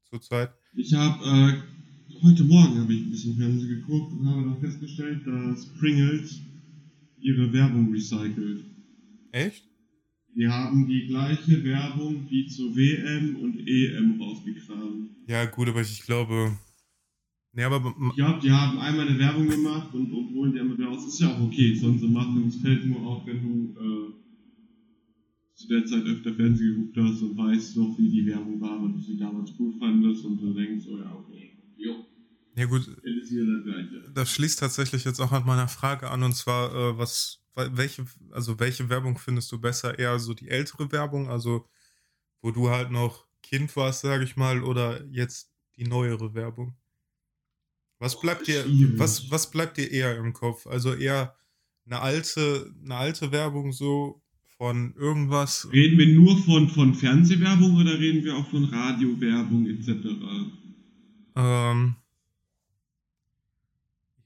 [0.05, 0.53] zurzeit.
[0.75, 5.27] Ich habe äh, heute Morgen habe ich ein bisschen Fernsehen geguckt und habe dann festgestellt,
[5.27, 6.41] dass Pringles
[7.19, 8.64] ihre Werbung recycelt.
[9.33, 9.68] Echt?
[10.38, 15.11] Die haben die gleiche Werbung wie zur WM und EM rausgekramt.
[15.27, 16.57] Ja, gut, aber ich glaube.
[17.53, 17.92] Nee, aber.
[18.11, 21.09] Ich glaube, die haben einmal eine Werbung gemacht und, und holen die einmal wieder raus.
[21.09, 22.46] Ist ja auch okay, sie machen.
[22.46, 24.18] Es fällt nur auf, wenn du äh,
[25.57, 28.94] zu der Zeit öfter Fernsehen geguckt hast und weißt noch, wie die Werbung war, und
[28.94, 32.07] du sie damals cool fandest und du denkst, oh ja, okay, jo.
[32.55, 32.88] Ja gut,
[34.14, 38.59] das schließt tatsächlich jetzt auch an meiner Frage an und zwar, äh, was welche, also
[38.59, 39.99] welche Werbung findest du besser?
[39.99, 41.68] Eher so die ältere Werbung, also
[42.40, 46.77] wo du halt noch Kind warst, sage ich mal, oder jetzt die neuere Werbung?
[47.99, 48.64] Was bleibt dir,
[48.97, 50.66] was, was bleibt dir eher im Kopf?
[50.66, 51.35] Also eher
[51.87, 54.23] eine alte, eine alte Werbung so
[54.57, 55.68] von irgendwas?
[55.73, 60.07] Reden wir nur von, von Fernsehwerbung oder reden wir auch von Radiowerbung etc.?
[61.37, 61.97] Ähm,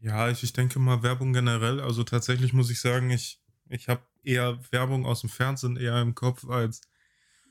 [0.03, 1.81] ja, ich, ich denke mal Werbung generell.
[1.81, 6.15] Also tatsächlich muss ich sagen, ich, ich habe eher Werbung aus dem Fernsehen eher im
[6.15, 6.81] Kopf als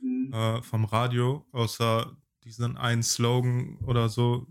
[0.01, 0.33] mhm.
[0.33, 4.47] äh, vom Radio, außer diesen einen Slogan oder so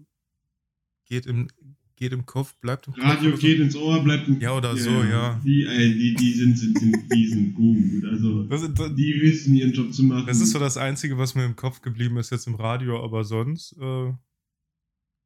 [1.07, 1.49] geht im,
[1.97, 3.05] geht im Kopf, bleibt im Kopf.
[3.05, 3.63] Radio geht so.
[3.65, 4.43] ins Ohr, bleibt im Kopf.
[4.43, 5.41] Ja, oder so, ja.
[5.45, 8.05] Die, ey, die, die, sind, sind, sind, die sind gut.
[8.11, 10.27] Also, das, das, die wissen ihren Job zu machen.
[10.27, 13.25] Das ist so das Einzige, was mir im Kopf geblieben ist jetzt im Radio, aber
[13.25, 13.77] sonst.
[13.79, 14.13] Äh,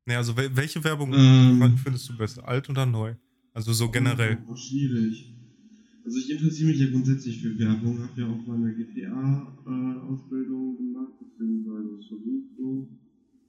[0.07, 2.47] Ne, also welche Werbung ähm, findest du besser?
[2.47, 3.15] Alt oder neu?
[3.55, 4.39] Also so generell.
[4.47, 5.33] Oh, schwierig.
[6.05, 11.13] Also ich interessiere mich ja grundsätzlich für Werbung, habe ja auch meine GTA-Ausbildung äh, gemacht,
[11.19, 12.89] beziehungsweise versucht so.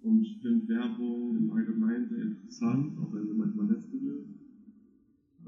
[0.04, 4.30] Und ich finde Werbung im Allgemeinen sehr interessant, auch wenn sie manchmal lästig ist.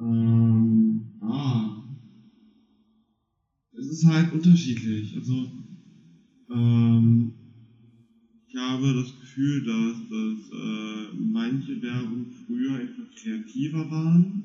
[0.01, 1.83] Ähm, ah.
[3.71, 5.15] Es ist halt unterschiedlich.
[5.15, 5.49] Also,
[6.51, 7.31] ähm,
[8.47, 14.41] ich habe das Gefühl, dass, dass äh, manche Werbung früher einfach kreativer waren.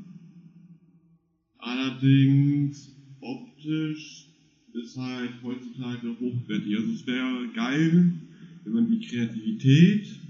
[1.57, 4.27] Allerdings optisch
[4.75, 6.77] ist halt heutzutage hochwertig.
[6.77, 8.13] Also es wäre geil,
[8.65, 10.21] wenn man die Kreativität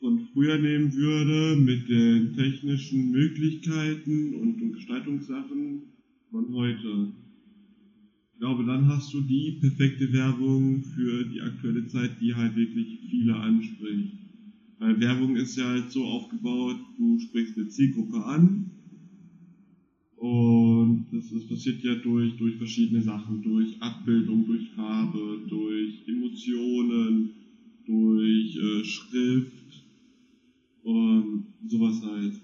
[0.00, 5.82] von früher nehmen würde mit den technischen Möglichkeiten und, und Gestaltungssachen
[6.30, 7.08] von heute.
[8.38, 13.00] Ich glaube, dann hast du die perfekte Werbung für die aktuelle Zeit, die halt wirklich
[13.10, 14.12] viele anspricht.
[14.78, 18.64] Weil Werbung ist ja halt so aufgebaut, du sprichst eine Zielgruppe an
[20.18, 27.30] und das, das passiert ja durch, durch verschiedene Sachen, durch Abbildung, durch Farbe, durch Emotionen,
[27.86, 29.82] durch äh, Schrift
[30.84, 32.34] und sowas halt.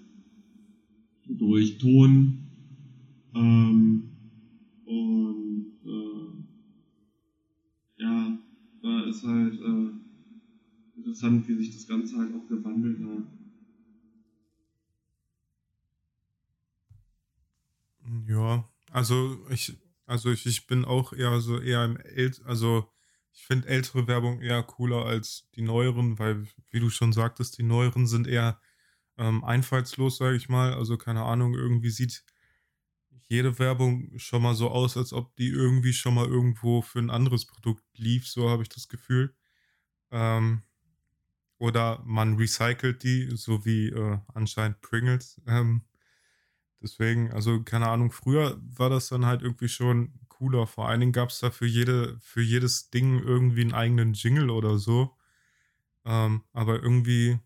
[1.29, 2.33] Durch Ton.
[3.33, 4.01] Ähm,
[4.85, 5.44] und
[8.85, 9.89] da ist halt äh,
[10.97, 13.23] interessant, wie sich das Ganze halt auch gewandelt hat.
[18.27, 22.89] Ja, also ich, also ich, ich bin auch eher so eher im äl also
[23.33, 27.63] ich finde ältere Werbung eher cooler als die neueren, weil, wie du schon sagtest, die
[27.63, 28.61] neueren sind eher
[29.17, 30.73] ähm, einfallslos, sage ich mal.
[30.73, 32.23] Also keine Ahnung, irgendwie sieht
[33.27, 37.09] jede Werbung schon mal so aus, als ob die irgendwie schon mal irgendwo für ein
[37.09, 39.35] anderes Produkt lief, so habe ich das Gefühl.
[40.11, 40.63] Ähm,
[41.57, 45.41] oder man recycelt die, so wie äh, anscheinend Pringles.
[45.47, 45.83] Ähm,
[46.85, 50.67] Deswegen, also keine Ahnung, früher war das dann halt irgendwie schon cooler.
[50.67, 54.51] Vor allen Dingen gab es da für, jede, für jedes Ding irgendwie einen eigenen Jingle
[54.51, 55.17] oder so.
[56.05, 57.39] Ähm, aber irgendwie,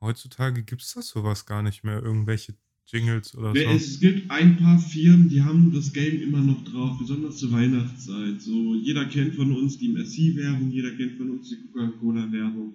[0.00, 2.54] heutzutage gibt es das sowas gar nicht mehr, irgendwelche
[2.86, 3.60] Jingles oder so.
[3.60, 8.40] Es gibt ein paar Firmen, die haben das Game immer noch drauf, besonders zur Weihnachtszeit.
[8.40, 12.74] So, jeder kennt von uns die Messi-Werbung, jeder kennt von uns die Coca-Cola-Werbung.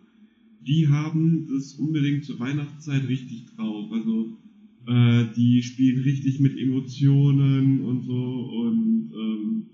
[0.67, 3.91] Die haben das unbedingt zur Weihnachtszeit richtig drauf.
[3.91, 4.37] Also
[4.87, 9.65] äh, die spielen richtig mit Emotionen und so und ähm,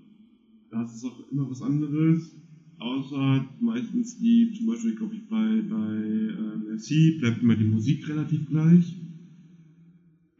[0.70, 2.34] das ist auch immer was anderes.
[2.78, 8.08] Außer meistens die, zum Beispiel glaube ich bei, bei äh, Merci bleibt immer die Musik
[8.08, 8.94] relativ gleich.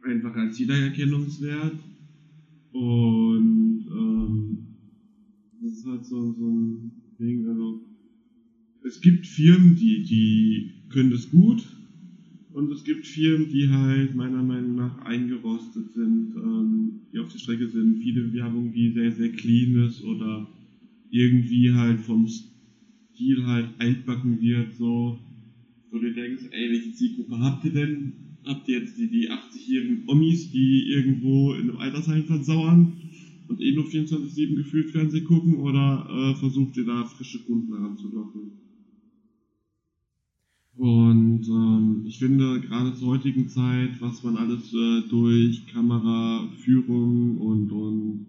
[0.08, 1.78] Einfach als Wiedererkennungswert.
[2.72, 4.56] Und ähm,
[5.60, 7.78] das ist halt so, so ein Ding, also
[8.84, 11.62] es gibt Firmen, die, die können das gut,
[12.54, 17.38] und es gibt Firmen, die halt meiner Meinung nach eingerostet sind, ähm, die auf der
[17.38, 17.98] Strecke sind.
[17.98, 20.48] Viele Werbung, die sehr, sehr clean ist oder
[21.10, 25.18] irgendwie halt vom Stil halt altbacken wird, so.
[25.90, 28.27] Wo du denkst, ey, welche Zielgruppe habt ihr denn?
[28.44, 32.92] Habt ihr jetzt die, die 80-jährigen Omis, die irgendwo in einem Altersheim versauern
[33.48, 38.52] und eh nur 24-7 gefühlt Fernsehen gucken oder äh, versucht ihr da frische Kunden heranzulocken?
[40.76, 47.72] Und ähm, ich finde, gerade zur heutigen Zeit, was man alles äh, durch Kameraführung und,
[47.72, 48.26] und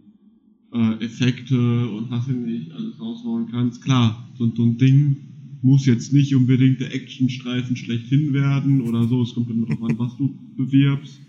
[0.74, 5.29] äh, Effekte und was nicht alles raushauen kann, ist klar, so, so ein Ding
[5.62, 10.00] muss jetzt nicht unbedingt der Actionstreifen schlechthin werden oder so, es kommt immer darauf an,
[10.00, 11.20] was du bewirbst.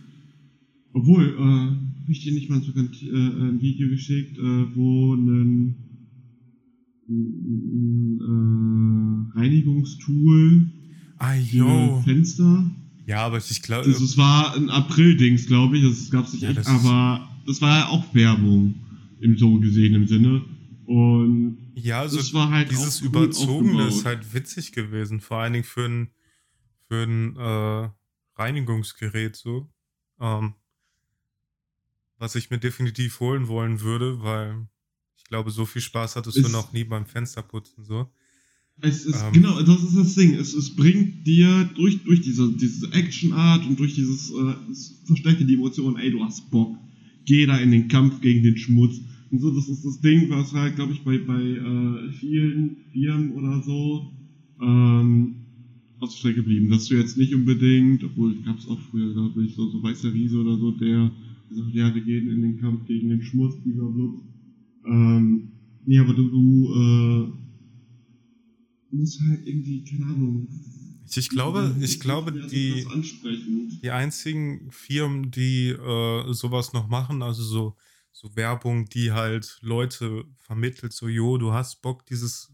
[0.93, 5.15] Obwohl, äh, habe ich dir nicht mal sogar ein, äh, ein Video geschickt, äh, wo
[5.15, 5.75] ein,
[7.09, 8.21] ein
[9.35, 10.71] äh, Reinigungstool
[11.21, 12.01] Ah.
[12.03, 12.71] Fenster.
[13.07, 13.89] Ja, aber ich glaube.
[13.89, 15.85] Das, das, war ein April-Dings, glaube ich.
[15.85, 18.75] Das gab es nicht ja, echt, aber das war ja auch Werbung
[19.21, 20.43] im so gesehenen Sinne.
[20.87, 25.65] Und ja, also das war halt dieses Überzogene ist halt witzig gewesen, vor allen Dingen
[25.65, 26.11] für ein,
[26.89, 27.91] für ein äh,
[28.41, 29.71] Reinigungsgerät so.
[30.21, 30.55] Ähm,
[32.19, 34.69] was ich mir definitiv holen wollen würde, weil
[35.17, 38.11] ich glaube, so viel Spaß hattest du noch nie beim Fensterputzen so.
[38.83, 40.35] Es ist, ähm, genau, das ist das Ding.
[40.35, 45.41] Es, es bringt dir durch, durch diese, diese Action-Art und durch dieses, äh, es verstärkt
[45.41, 46.77] dir die Emotion, ey, du hast Bock.
[47.27, 49.01] Geh da in den Kampf gegen den Schmutz.
[49.31, 53.33] Und so, das ist das Ding, was halt, glaube ich, bei, bei äh, vielen Firmen
[53.33, 54.11] oder so
[54.61, 55.37] ähm,
[56.01, 56.71] aus der Strecke geblieben.
[56.71, 60.13] Dass du jetzt nicht unbedingt, obwohl gab es auch früher, glaube ich, so, so Weißer
[60.13, 61.11] Riese oder so, der
[61.51, 64.21] sagt, ja, wir gehen in den Kampf gegen den Schmutz, dieser Blut.
[64.87, 65.53] Ähm,
[65.87, 67.29] nee, aber du, du äh,
[68.97, 70.49] muss halt irgendwie, keine Ahnung.
[71.13, 72.87] Ich glaube, ich glaube, die,
[73.83, 77.75] die einzigen Firmen, die äh, sowas noch machen, also so,
[78.13, 82.53] so Werbung, die halt Leute vermittelt, so, jo, du hast Bock, dieses,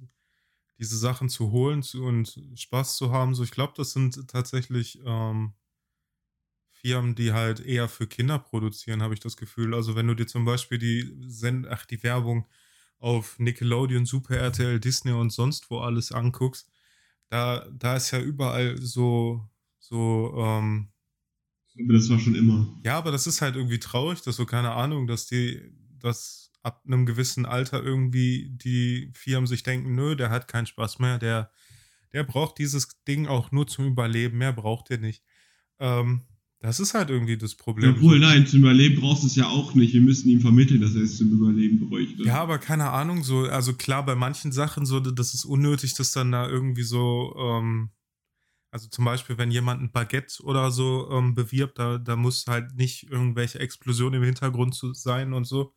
[0.78, 5.00] diese Sachen zu holen zu, und Spaß zu haben, so, ich glaube, das sind tatsächlich
[5.04, 5.54] ähm,
[6.70, 9.74] Firmen, die halt eher für Kinder produzieren, habe ich das Gefühl.
[9.74, 12.46] Also, wenn du dir zum Beispiel die, Send ach, die Werbung
[12.98, 16.70] auf Nickelodeon, Super RTL, Disney und sonst wo alles anguckst,
[17.28, 19.48] da, da ist ja überall so,
[19.78, 20.92] so, ähm,
[21.82, 22.66] aber das war schon immer.
[22.84, 25.60] Ja, aber das ist halt irgendwie traurig, dass so, keine Ahnung, dass die,
[25.98, 30.98] dass ab einem gewissen Alter irgendwie die Firmen sich denken, nö, der hat keinen Spaß
[30.98, 31.50] mehr, der,
[32.12, 35.22] der braucht dieses Ding auch nur zum Überleben, mehr braucht er nicht.
[35.78, 36.22] Ähm,
[36.60, 37.94] das ist halt irgendwie das Problem.
[37.94, 39.92] Obwohl, nein, zum Überleben brauchst du es ja auch nicht.
[39.92, 42.24] Wir müssen ihm vermitteln, dass er es zum Überleben bräuchte.
[42.24, 46.12] Ja, aber keine Ahnung, so, also klar, bei manchen Sachen so, das ist unnötig, dass
[46.12, 47.90] dann da irgendwie so, ähm,
[48.70, 52.74] also zum Beispiel, wenn jemand ein Baguette oder so ähm, bewirbt, da, da muss halt
[52.76, 55.72] nicht irgendwelche Explosionen im Hintergrund zu sein und so.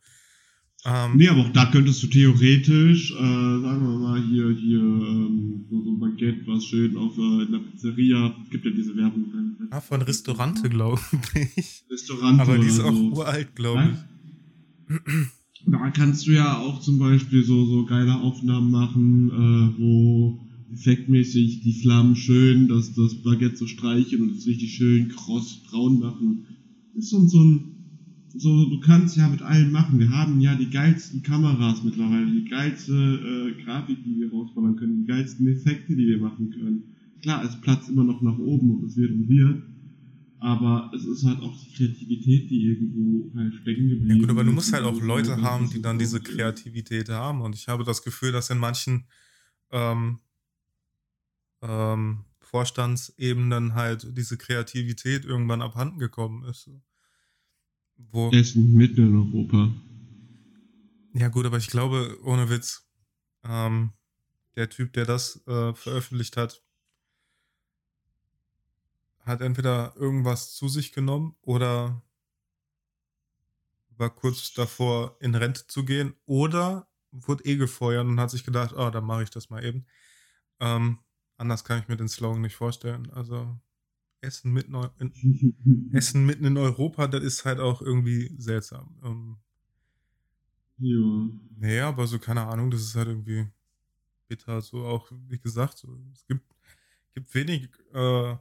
[0.85, 5.65] Ähm, nee, aber auch da könntest du theoretisch, äh, sagen wir mal, hier, hier, ähm,
[5.69, 9.25] so, so ein Baguette, was schön auf äh, in der Pizzeria, gibt ja diese Werbung.
[9.71, 11.01] Ah, von Restaurante, glaube
[11.55, 11.83] ich.
[11.91, 12.41] Restaurante.
[12.41, 13.11] Aber die ist auch so.
[13.11, 13.97] uralt, glaube
[14.87, 14.99] ich.
[15.65, 20.39] Da kannst du ja auch zum Beispiel so, so geile Aufnahmen machen, äh, wo
[20.73, 25.99] effektmäßig die Flammen schön, dass das Baguette so streichen und es richtig schön kross braun
[25.99, 26.45] machen.
[26.93, 27.69] Das ist so, so ein
[28.35, 29.99] so, du kannst ja mit allen machen.
[29.99, 35.01] Wir haben ja die geilsten Kameras mittlerweile, die geilste äh, Grafik, die wir rausballern können,
[35.01, 36.95] die geilsten Effekte, die wir machen können.
[37.21, 39.63] Klar, es platzt immer noch nach oben und es wird und wird.
[40.41, 44.15] Aber es ist halt auch die Kreativität, die irgendwo halt stecken geblieben ist.
[44.15, 47.41] Ja gut, aber du musst halt auch Leute haben, die dann diese Kreativität haben.
[47.41, 49.05] Und ich habe das Gefühl, dass in manchen
[49.71, 50.19] ähm,
[51.61, 56.69] ähm, Vorstandsebenen halt diese Kreativität irgendwann abhanden gekommen ist.
[57.97, 58.31] Wo?
[58.31, 59.71] Essen mitten in Europa.
[61.13, 62.87] Ja, gut, aber ich glaube, ohne Witz,
[63.43, 63.91] ähm,
[64.55, 66.63] der Typ, der das äh, veröffentlicht hat,
[69.19, 72.01] hat entweder irgendwas zu sich genommen oder
[73.97, 78.73] war kurz davor, in Rente zu gehen oder wurde eh gefeuert und hat sich gedacht,
[78.75, 79.85] oh, dann mache ich das mal eben.
[80.59, 80.99] Ähm,
[81.39, 83.09] anders kann ich mir den Slogan nicht vorstellen.
[83.11, 83.57] Also
[84.21, 88.95] Essen mitten in, Essen mitten in Europa, das ist halt auch irgendwie seltsam.
[89.03, 89.37] Ähm,
[90.77, 91.29] ja.
[91.57, 93.47] Naja, aber so, keine Ahnung, das ist halt irgendwie
[94.27, 94.61] bitter.
[94.61, 96.45] So auch, wie gesagt, so, es gibt,
[97.13, 97.69] gibt wenig.
[97.93, 98.35] Äh,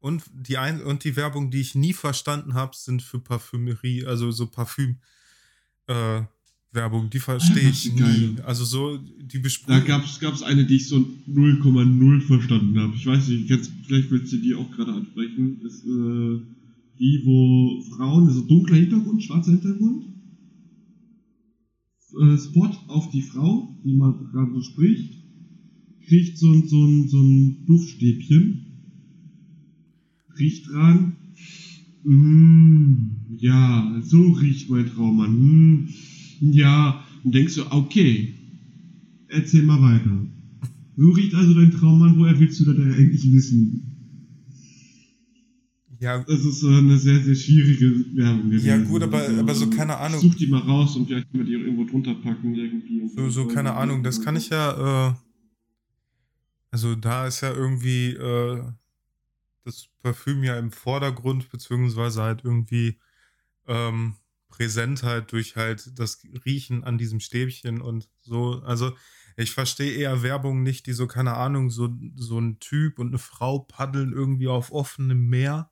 [0.00, 4.30] und, die ein, und die Werbung, die ich nie verstanden habe, sind für Parfümerie, also
[4.30, 5.00] so Parfüm.
[5.86, 6.22] Äh,
[6.72, 8.36] Werbung, die verstehe ich nie.
[8.44, 9.86] Also so die Besprechung.
[9.86, 12.94] Da gab es eine, die ich so 0,0 verstanden habe.
[12.94, 15.60] Ich weiß nicht, jetzt, vielleicht willst du die auch gerade ansprechen.
[15.62, 16.40] Ist äh,
[16.98, 20.04] die, wo Frauen, also dunkler Hintergrund, schwarzer Hintergrund,
[22.20, 25.14] äh, Spot auf die Frau, die man gerade so spricht,
[26.06, 28.66] kriegt so, so, so ein Duftstäbchen,
[30.38, 31.16] riecht dran.
[32.04, 35.38] Mmh, ja, so riecht mein Traummann.
[35.38, 35.88] Mmh
[36.40, 38.34] ja, und denkst du, okay,
[39.28, 40.26] erzähl mal weiter.
[40.96, 43.88] So riecht also dein Traummann, woher willst du das eigentlich wissen?
[46.00, 46.22] Ja.
[46.22, 48.66] Das ist so eine sehr, sehr schwierige Werbung gewesen.
[48.66, 50.20] Ja, gut, aber, also, aber so keine Ahnung.
[50.20, 53.08] Such die mal raus und vielleicht können wir die irgendwo drunter packen irgendwie.
[53.08, 55.14] So, so keine Ahnung, das kann ich ja, äh,
[56.70, 58.62] also da ist ja irgendwie, äh,
[59.64, 62.96] das Parfüm ja im Vordergrund, beziehungsweise halt irgendwie,
[63.66, 64.14] ähm,
[64.48, 68.62] präsent halt durch halt das Riechen an diesem Stäbchen und so.
[68.64, 68.92] Also
[69.36, 73.18] ich verstehe eher Werbung nicht, die so, keine Ahnung, so, so ein Typ und eine
[73.18, 75.70] Frau paddeln irgendwie auf offenem Meer.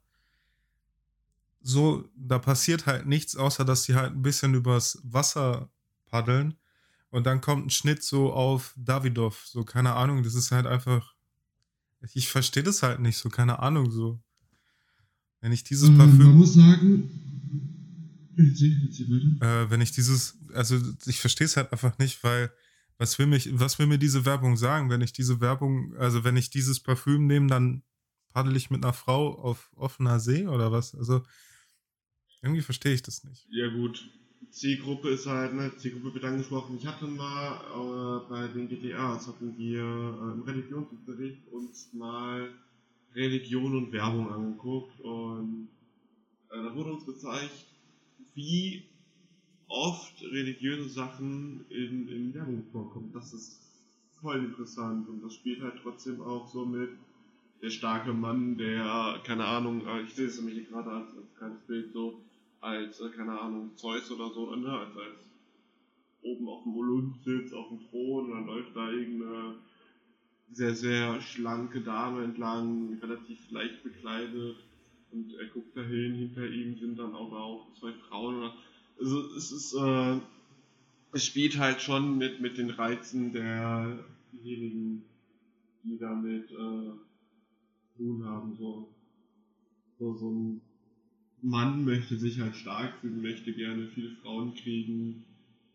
[1.62, 5.68] So, da passiert halt nichts, außer dass sie halt ein bisschen übers Wasser
[6.04, 6.54] paddeln.
[7.10, 9.44] Und dann kommt ein Schnitt so auf Davidov.
[9.46, 11.14] So, keine Ahnung, das ist halt einfach.
[12.12, 14.20] Ich verstehe das halt nicht, so, keine Ahnung, so.
[15.40, 16.18] Wenn ich dieses ähm, Parfüm.
[16.18, 17.35] Man muss sagen,
[18.36, 19.64] Weiter.
[19.64, 22.52] Äh, wenn ich dieses, also ich verstehe es halt einfach nicht, weil
[22.98, 24.90] was will mich, was will mir diese Werbung sagen?
[24.90, 27.82] Wenn ich diese Werbung, also wenn ich dieses Parfüm nehme, dann
[28.30, 30.94] paddel ich mit einer Frau auf offener See oder was?
[30.94, 31.22] Also
[32.42, 33.46] irgendwie verstehe ich das nicht.
[33.50, 34.08] Ja gut,
[34.50, 36.78] Zielgruppe ist halt, ne, Zielgruppe wird angesprochen.
[36.78, 42.50] Ich hatte mal äh, bei den GTAs hatten wir äh, im Religionsunterricht uns mal
[43.14, 45.68] Religion und Werbung angeguckt und
[46.50, 47.65] äh, da wurde uns gezeigt,
[48.36, 48.84] wie
[49.66, 53.10] oft religiöse Sachen in, in Werbung vorkommen.
[53.12, 53.60] Das ist
[54.20, 56.90] voll interessant und das spielt halt trotzdem auch so mit
[57.62, 61.60] der starke Mann, der, keine Ahnung, äh, ich sehe es nämlich gerade als, als kleines
[61.62, 62.20] Bild so,
[62.60, 65.30] als, äh, keine Ahnung, Zeus oder so, ne, als, als
[66.22, 69.54] oben auf dem Olymp sitzt, auf dem Thron und dann läuft da irgendeine
[70.52, 74.56] sehr, sehr schlanke Dame entlang, relativ leicht bekleidet
[75.12, 78.50] und er guckt dahin, hinter ihm sind dann aber auch zwei Frauen.
[78.98, 80.20] Also es ist, äh,
[81.12, 85.02] es spielt halt schon mit, mit den Reizen derjenigen,
[85.84, 86.90] die damit äh,
[87.96, 88.56] tun haben.
[88.56, 88.88] So.
[89.98, 90.60] so, so ein
[91.42, 95.24] Mann möchte sich halt stark fühlen, möchte gerne viele Frauen kriegen,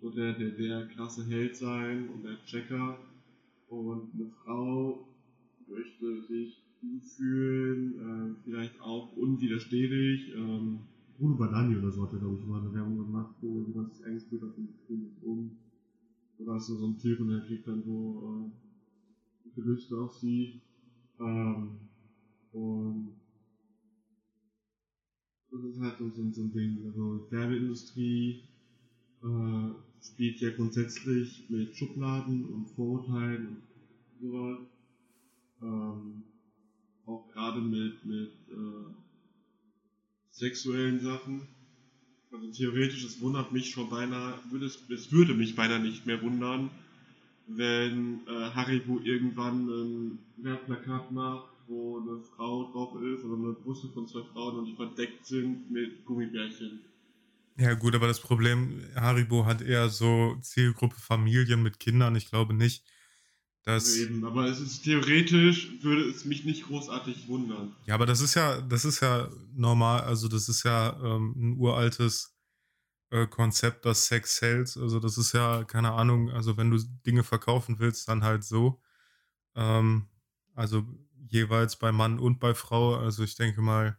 [0.01, 2.97] so der, der, der krasse Held sein und der Checker.
[3.69, 5.07] Und eine Frau
[5.67, 6.61] möchte sich
[7.01, 10.33] fühlen, äh, vielleicht auch unwiderstehlich.
[10.35, 10.79] Ähm,
[11.17, 14.05] Bruno Banani oder so hat er, glaube ich, mal eine Werbung gemacht, wo jemand sich
[14.05, 14.69] eingespielt hat und
[15.21, 15.51] um.
[16.43, 18.51] Da ist so ein Typ und der kriegt dann so
[19.45, 20.59] äh, Gelüste auf sie.
[21.19, 21.69] Ähm,
[22.51, 23.13] und
[25.51, 26.83] das ist halt so, so, so ein Ding.
[26.85, 28.41] Also Werbeindustrie
[29.21, 29.69] äh,
[30.01, 33.61] spielt ja grundsätzlich mit Schubladen und Vorurteilen und
[34.19, 34.59] sowas.
[35.61, 36.23] Ähm,
[37.05, 38.93] auch gerade mit, mit äh,
[40.31, 41.47] sexuellen Sachen.
[42.31, 46.21] Also theoretisch, es wundert mich schon beinahe, würde es, es würde mich beinahe nicht mehr
[46.21, 46.69] wundern,
[47.47, 53.89] wenn äh, Haribo irgendwann ein Werbeplakat macht, wo eine Frau drauf ist oder eine Brüste
[53.89, 56.81] von zwei Frauen und die verdeckt sind mit Gummibärchen.
[57.57, 62.15] Ja, gut, aber das Problem, Haribo hat eher so Zielgruppe Familien mit Kindern.
[62.15, 62.83] Ich glaube nicht,
[63.63, 63.95] dass.
[63.95, 67.75] Eben, aber es ist theoretisch, würde es mich nicht großartig wundern.
[67.85, 71.57] Ja, aber das ist ja, das ist ja normal, also das ist ja ähm, ein
[71.57, 72.35] uraltes
[73.11, 74.75] äh, Konzept, das Sex hält.
[74.77, 78.81] Also das ist ja, keine Ahnung, also wenn du Dinge verkaufen willst, dann halt so.
[79.55, 80.07] Ähm,
[80.55, 80.85] also
[81.27, 82.95] jeweils bei Mann und bei Frau.
[82.95, 83.97] Also ich denke mal,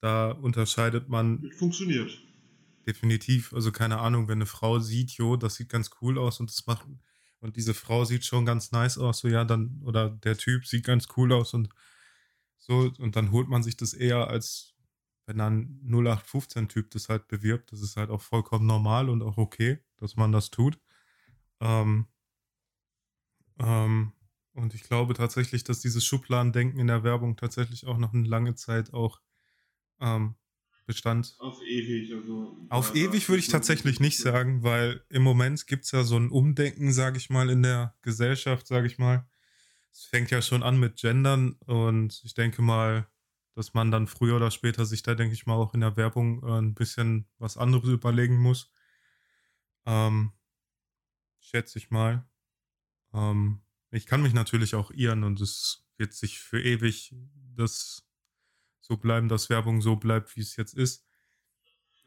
[0.00, 1.50] da unterscheidet man.
[1.58, 2.10] Funktioniert.
[2.86, 3.52] Definitiv.
[3.52, 6.66] Also keine Ahnung, wenn eine Frau sieht, jo, das sieht ganz cool aus und das
[6.66, 6.86] macht
[7.42, 10.84] und diese Frau sieht schon ganz nice aus, so ja, dann, oder der Typ sieht
[10.84, 11.68] ganz cool aus und
[12.58, 14.74] so, und dann holt man sich das eher als,
[15.26, 19.80] wenn dann 0815-Typ das halt bewirbt, das ist halt auch vollkommen normal und auch okay,
[19.96, 20.78] dass man das tut.
[21.60, 22.06] Ähm,
[23.58, 24.12] ähm,
[24.54, 28.54] und ich glaube tatsächlich, dass dieses Schubladendenken in der Werbung tatsächlich auch noch eine lange
[28.54, 29.20] Zeit auch
[30.00, 30.36] ähm,
[30.92, 31.34] Bestand.
[31.38, 32.56] Auf ewig, also.
[32.68, 36.30] Auf ewig würde ich tatsächlich nicht sagen, weil im Moment gibt es ja so ein
[36.30, 39.26] Umdenken, sage ich mal, in der Gesellschaft, sage ich mal.
[39.90, 43.06] Es fängt ja schon an mit Gendern und ich denke mal,
[43.54, 46.42] dass man dann früher oder später sich da, denke ich mal, auch in der Werbung
[46.42, 48.70] äh, ein bisschen was anderes überlegen muss.
[49.86, 50.32] Ähm,
[51.40, 52.26] schätze ich mal.
[53.14, 57.14] Ähm, ich kann mich natürlich auch irren und es wird sich für ewig
[57.54, 58.06] das
[58.82, 61.06] so bleiben, dass Werbung so bleibt, wie es jetzt ist.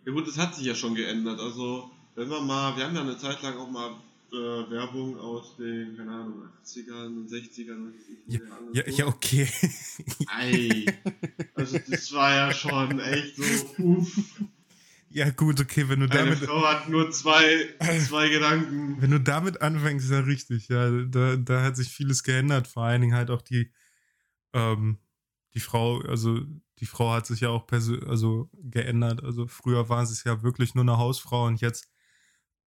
[0.06, 1.40] Ja gut, es hat sich ja schon geändert.
[1.40, 3.96] Also, wenn wir mal, wir haben ja eine Zeit lang auch mal
[4.32, 7.92] äh, Werbung aus den, keine Ahnung, 80ern, 60ern.
[8.28, 8.40] Ja,
[8.74, 9.50] ja, ja, okay.
[10.28, 10.86] Ei.
[11.56, 13.44] Also, das war ja schon echt so,
[13.84, 14.20] uff.
[15.10, 16.40] Ja, gut, okay, wenn du Eine damit.
[16.40, 17.70] Frau hat nur zwei,
[18.06, 19.02] zwei Gedanken.
[19.02, 20.92] Wenn du damit anfängst, ist ja richtig, ja.
[21.06, 22.68] Da, da hat sich vieles geändert.
[22.68, 23.72] Vor allen Dingen halt auch die,
[24.52, 24.98] ähm,
[25.54, 26.42] die Frau, also
[26.80, 29.24] die Frau hat sich ja auch also geändert.
[29.24, 31.90] Also früher war sie ja wirklich nur eine Hausfrau und jetzt.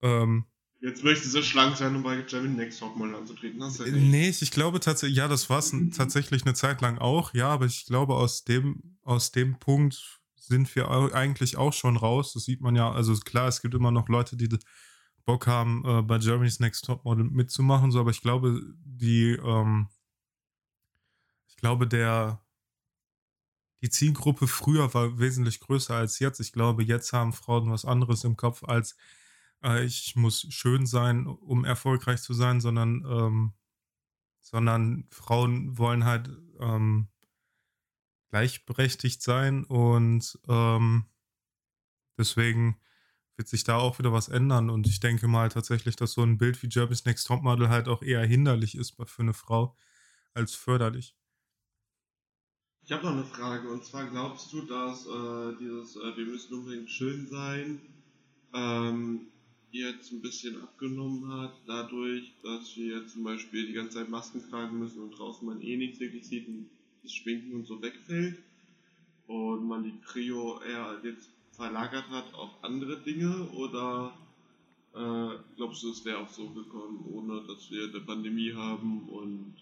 [0.00, 0.44] Ähm,
[0.80, 3.62] jetzt möchte sie schlank sein, um bei German Next Topmodel anzutreten.
[3.62, 6.98] Hast du ja nee, ich glaube tatsächlich, ja, das war es tatsächlich eine Zeit lang
[6.98, 11.96] auch, ja, aber ich glaube, aus dem, aus dem Punkt sind wir eigentlich auch schon
[11.96, 12.32] raus.
[12.32, 14.48] Das sieht man ja, also klar, es gibt immer noch Leute, die
[15.26, 19.88] Bock haben, äh, bei Germany's Next Topmodel mitzumachen, so, aber ich glaube, die, ähm,
[21.48, 22.40] ich glaube, der,
[23.83, 26.41] die Zielgruppe früher war wesentlich größer als jetzt.
[26.41, 28.97] Ich glaube, jetzt haben Frauen was anderes im Kopf als
[29.62, 33.53] äh, ich muss schön sein, um erfolgreich zu sein, sondern, ähm,
[34.41, 37.09] sondern Frauen wollen halt ähm,
[38.31, 41.07] gleichberechtigt sein und ähm,
[42.16, 42.81] deswegen
[43.37, 46.39] wird sich da auch wieder was ändern und ich denke mal tatsächlich, dass so ein
[46.39, 49.76] Bild wie Jervis Next Topmodel halt auch eher hinderlich ist für eine Frau
[50.35, 51.16] als förderlich.
[52.89, 56.55] Ich habe noch eine Frage und zwar glaubst du, dass äh, dieses äh, wir müssen
[56.55, 57.82] unbedingt schön sein
[58.55, 59.26] ähm,
[59.70, 64.78] jetzt ein bisschen abgenommen hat, dadurch, dass wir zum Beispiel die ganze Zeit Masken tragen
[64.78, 66.70] müssen und draußen man eh nichts wirklich sieht und
[67.03, 68.39] das Schminken und so wegfällt?
[69.26, 74.16] Und man die Prio eher jetzt verlagert hat auf andere Dinge oder
[74.95, 79.57] äh, glaubst du, es wäre auch so gekommen, ohne dass wir eine Pandemie haben und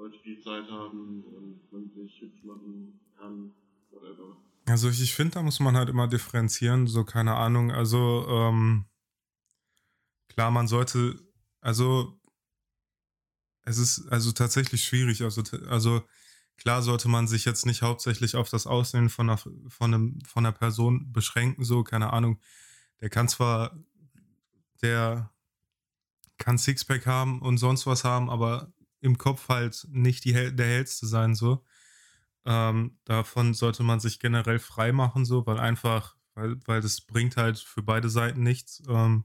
[0.00, 3.52] Leute viel Zeit haben und man sich hübsch machen kann,
[3.90, 4.34] whatever.
[4.66, 7.70] Also ich, ich finde, da muss man halt immer differenzieren, so keine Ahnung.
[7.70, 8.86] Also ähm,
[10.28, 11.20] klar, man sollte,
[11.60, 12.18] also
[13.64, 15.22] es ist also tatsächlich schwierig.
[15.22, 16.02] Also, also
[16.56, 20.46] klar sollte man sich jetzt nicht hauptsächlich auf das Aussehen von einer, von einem, von
[20.46, 22.40] einer Person beschränken, so, keine Ahnung.
[23.02, 23.78] Der kann zwar,
[24.80, 25.30] der
[26.38, 31.06] kann Sixpack haben und sonst was haben, aber im Kopf halt nicht die, der hellste
[31.06, 31.64] sein, so.
[32.44, 37.36] Ähm, davon sollte man sich generell frei machen, so, weil einfach, weil, weil das bringt
[37.36, 38.82] halt für beide Seiten nichts.
[38.88, 39.24] Ähm,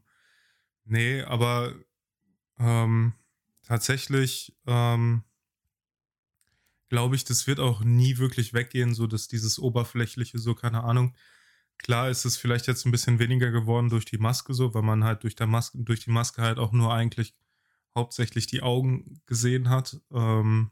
[0.86, 1.74] nee, aber
[2.60, 3.14] ähm,
[3.64, 5.24] tatsächlich, ähm,
[6.90, 11.16] glaube ich, das wird auch nie wirklich weggehen, so dass dieses oberflächliche, so keine Ahnung.
[11.78, 15.04] Klar ist es vielleicht jetzt ein bisschen weniger geworden durch die Maske so, weil man
[15.04, 17.36] halt durch, der Maske, durch die Maske halt auch nur eigentlich
[17.96, 20.00] hauptsächlich die Augen gesehen hat.
[20.12, 20.72] Ähm,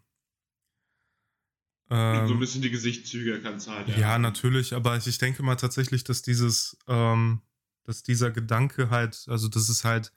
[1.89, 3.87] ähm, so ein bisschen die Gesichtszüge kannst halt.
[3.89, 7.41] Ja, ja natürlich, aber ich denke mal tatsächlich, dass dieses, ähm,
[7.83, 10.11] dass dieser Gedanke halt, also das ist halt,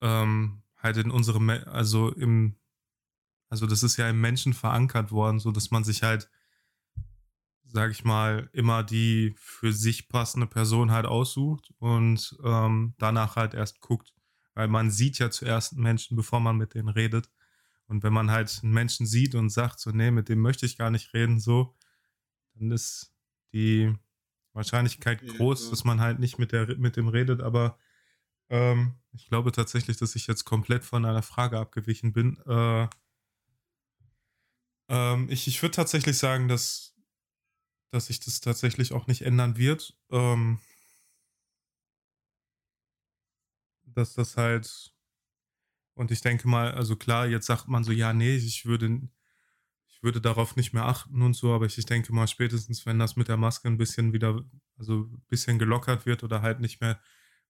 [0.00, 2.56] ähm, halt in unserem, also im,
[3.48, 6.30] also das ist ja im Menschen verankert worden, so dass man sich halt,
[7.64, 13.54] sag ich mal, immer die für sich passende Person halt aussucht und ähm, danach halt
[13.54, 14.14] erst guckt.
[14.54, 17.30] Weil man sieht ja zuerst Menschen, bevor man mit denen redet.
[17.86, 20.78] Und wenn man halt einen Menschen sieht und sagt, so, nee, mit dem möchte ich
[20.78, 21.74] gar nicht reden, so,
[22.54, 23.12] dann ist
[23.52, 23.94] die
[24.52, 27.40] Wahrscheinlichkeit groß, ja, dass man halt nicht mit, der, mit dem redet.
[27.40, 27.78] Aber
[28.50, 32.38] ähm, ich glaube tatsächlich, dass ich jetzt komplett von einer Frage abgewichen bin.
[32.46, 32.88] Äh,
[34.88, 36.94] ähm, ich ich würde tatsächlich sagen, dass,
[37.90, 39.96] dass sich das tatsächlich auch nicht ändern wird.
[40.10, 40.58] Ähm,
[43.94, 44.92] dass das halt
[45.94, 49.00] und ich denke mal, also klar, jetzt sagt man so, ja, nee, ich würde,
[49.88, 52.98] ich würde darauf nicht mehr achten und so, aber ich, ich denke mal, spätestens, wenn
[52.98, 54.42] das mit der Maske ein bisschen wieder,
[54.78, 57.00] also ein bisschen gelockert wird oder halt nicht mehr,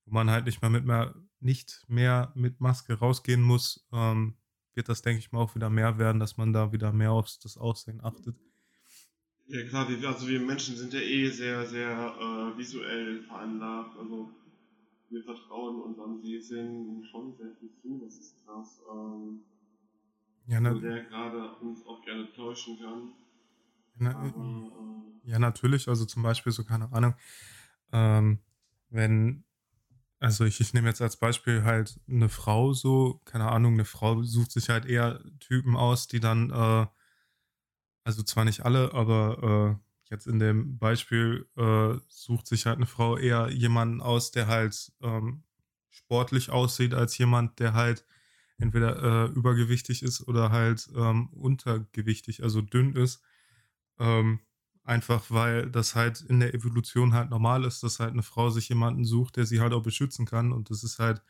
[0.04, 4.36] wo man halt nicht mehr mit mehr, nicht mehr mit Maske rausgehen muss, ähm,
[4.74, 7.38] wird das, denke ich mal, auch wieder mehr werden, dass man da wieder mehr aufs
[7.38, 8.36] das Aussehen achtet.
[9.46, 13.96] Ja klar, also wir Menschen sind ja eh sehr, sehr äh, visuell veranlagt.
[13.98, 14.30] Also
[15.12, 18.80] wir vertrauen unseren Sehsinn schon sehr viel zu, das ist krass.
[18.90, 19.44] Ähm,
[20.46, 23.12] ja, na, der gerade uns auch gerne täuschen kann.
[23.96, 24.26] Na, Aber,
[25.24, 27.14] äh, ja, natürlich, also zum Beispiel so, keine Ahnung,
[27.92, 28.38] ähm,
[28.90, 29.44] wenn,
[30.20, 34.22] also ich, ich nehme jetzt als Beispiel halt eine Frau so, keine Ahnung, eine Frau
[34.22, 36.86] sucht sich halt eher Typen aus, die dann, äh,
[38.04, 42.84] also zwar nicht alle, aber äh, Jetzt in dem Beispiel äh, sucht sich halt eine
[42.84, 45.44] Frau eher jemanden aus, der halt ähm,
[45.88, 48.04] sportlich aussieht, als jemand, der halt
[48.58, 53.22] entweder äh, übergewichtig ist oder halt ähm, untergewichtig, also dünn ist.
[53.98, 54.40] Ähm,
[54.84, 58.68] einfach weil das halt in der Evolution halt normal ist, dass halt eine Frau sich
[58.68, 60.52] jemanden sucht, der sie halt auch beschützen kann.
[60.52, 61.22] Und das ist halt,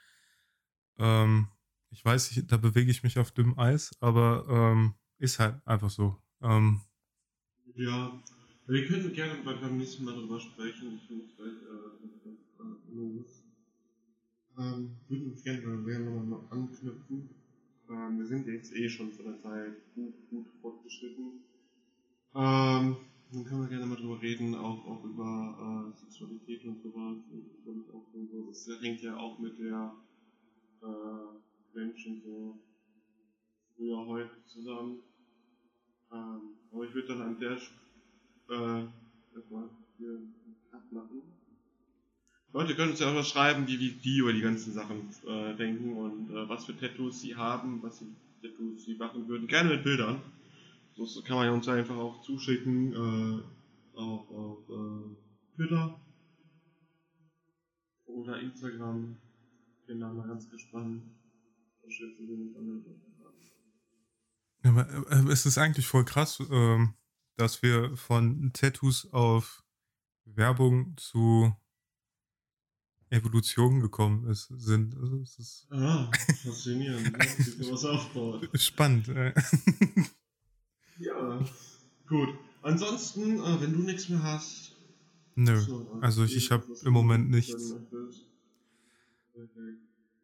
[0.98, 1.46] ähm,
[1.90, 5.90] ich weiß, ich, da bewege ich mich auf dünnem Eis, aber ähm, ist halt einfach
[5.90, 6.20] so.
[6.40, 6.80] Ähm,
[7.76, 8.12] ja,
[8.72, 10.98] wir können gerne beim nächsten Mal darüber sprechen.
[10.98, 13.42] Ich es gleich äh, los.
[14.58, 17.28] Ähm, würden uns gerne mal nochmal anknüpfen.
[17.90, 21.32] Ähm, wir sind jetzt eh schon von der Zeit gut, gut fortgeschritten.
[22.34, 22.96] Ähm,
[23.32, 27.18] dann können wir gerne mal drüber reden, auch, auch über äh, Sexualität und sowas.
[27.66, 29.92] Und auch so, das hängt ja auch mit der
[30.82, 32.56] äh, Menschen so
[33.76, 34.98] früher heute zusammen.
[36.10, 37.58] Ähm, aber ich würde dann an der
[38.48, 38.86] äh.
[42.54, 45.56] Leute können uns ja auch mal schreiben, wie, wie die über die ganzen Sachen äh,
[45.56, 48.06] denken und äh, was für Tattoos sie haben, was für
[48.42, 49.46] Tattoos sie machen würden.
[49.46, 50.20] Gerne mit Bildern.
[50.94, 55.98] So kann man ja uns einfach auch zuschicken äh, auf, auf äh, Twitter
[58.04, 59.16] oder Instagram.
[59.86, 61.02] Bin da mal ganz gespannt.
[64.62, 66.38] Ja, aber, äh, es ist eigentlich voll krass.
[66.50, 66.94] Ähm
[67.36, 69.62] dass wir von Tattoos auf
[70.24, 71.54] Werbung zu
[73.12, 74.96] Evolution gekommen ist, sind.
[74.96, 76.10] Also es ist ah,
[76.42, 78.48] faszinierend, wie was aufbaut.
[78.58, 79.08] Spannend.
[79.08, 79.34] Äh.
[80.98, 81.44] ja,
[82.06, 82.30] gut.
[82.62, 84.72] Ansonsten, äh, wenn du nichts mehr hast.
[85.34, 87.74] Nö, so, also ich, ich habe im Moment nichts.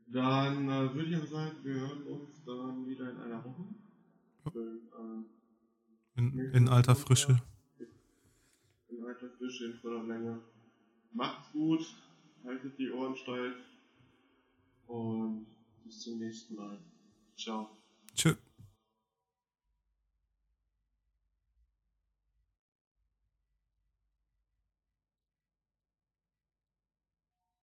[0.06, 3.64] Dann äh, würde ich aber sagen, wir hören uns dann wieder in einer Woche.
[4.50, 5.38] Für, äh,
[6.18, 7.40] in, in alter Frische.
[8.88, 10.40] In alter Frische, in voller Länge.
[11.12, 11.80] Macht's gut,
[12.44, 13.54] haltet die Ohren steif
[14.88, 15.46] und
[15.84, 16.78] bis zum nächsten Mal.
[17.36, 17.70] Ciao.
[18.14, 18.36] Tschüss.